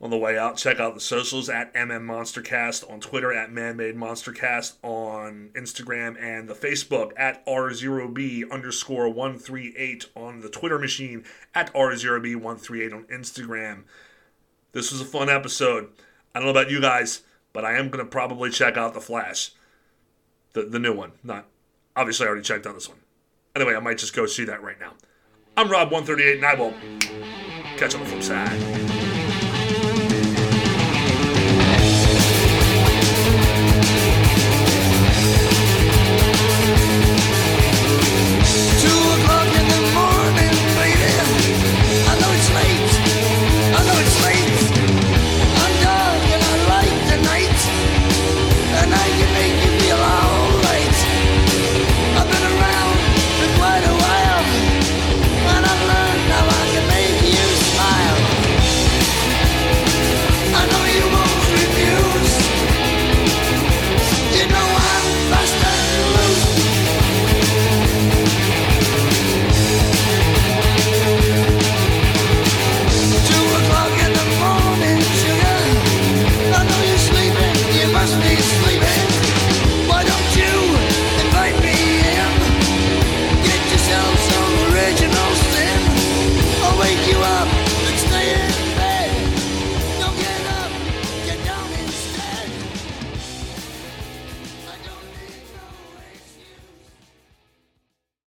On 0.00 0.10
the 0.10 0.16
way 0.16 0.36
out, 0.36 0.56
check 0.56 0.80
out 0.80 0.94
the 0.94 1.00
socials 1.00 1.48
at 1.48 1.72
MM 1.74 2.04
Monstercast 2.04 2.90
on 2.90 3.00
Twitter, 3.00 3.32
at 3.32 3.50
Manmade 3.50 3.94
Monstercast 3.94 4.74
on 4.82 5.50
Instagram, 5.54 6.20
and 6.20 6.48
the 6.48 6.54
Facebook 6.54 7.12
at 7.16 7.46
R0B 7.46 8.50
underscore 8.50 9.08
138 9.08 10.06
on 10.16 10.40
the 10.40 10.48
Twitter 10.48 10.78
machine, 10.78 11.24
at 11.54 11.72
R0B138 11.72 12.92
on 12.92 13.04
Instagram. 13.04 13.84
This 14.72 14.90
was 14.90 15.00
a 15.00 15.04
fun 15.04 15.28
episode. 15.28 15.90
I 16.34 16.40
don't 16.40 16.46
know 16.46 16.50
about 16.50 16.70
you 16.70 16.80
guys, 16.80 17.22
but 17.52 17.64
I 17.64 17.78
am 17.78 17.90
going 17.90 18.04
to 18.04 18.10
probably 18.10 18.50
check 18.50 18.76
out 18.76 18.94
The 18.94 19.00
Flash. 19.00 19.52
The, 20.52 20.62
the 20.62 20.80
new 20.80 20.92
one. 20.92 21.12
Not 21.22 21.46
obviously 21.98 22.26
I 22.26 22.28
already 22.28 22.44
checked 22.44 22.66
out 22.66 22.74
this 22.74 22.88
one. 22.88 22.98
Anyway, 23.58 23.74
I 23.74 23.80
might 23.80 23.98
just 23.98 24.14
go 24.14 24.24
see 24.24 24.44
that 24.44 24.62
right 24.62 24.78
now. 24.78 24.92
I'm 25.56 25.66
Rob138, 25.66 26.36
and 26.36 26.44
I 26.46 26.54
will 26.54 26.72
catch 27.76 27.92
on 27.92 28.00
the 28.00 28.06
flip 28.06 28.22
side. 28.22 28.97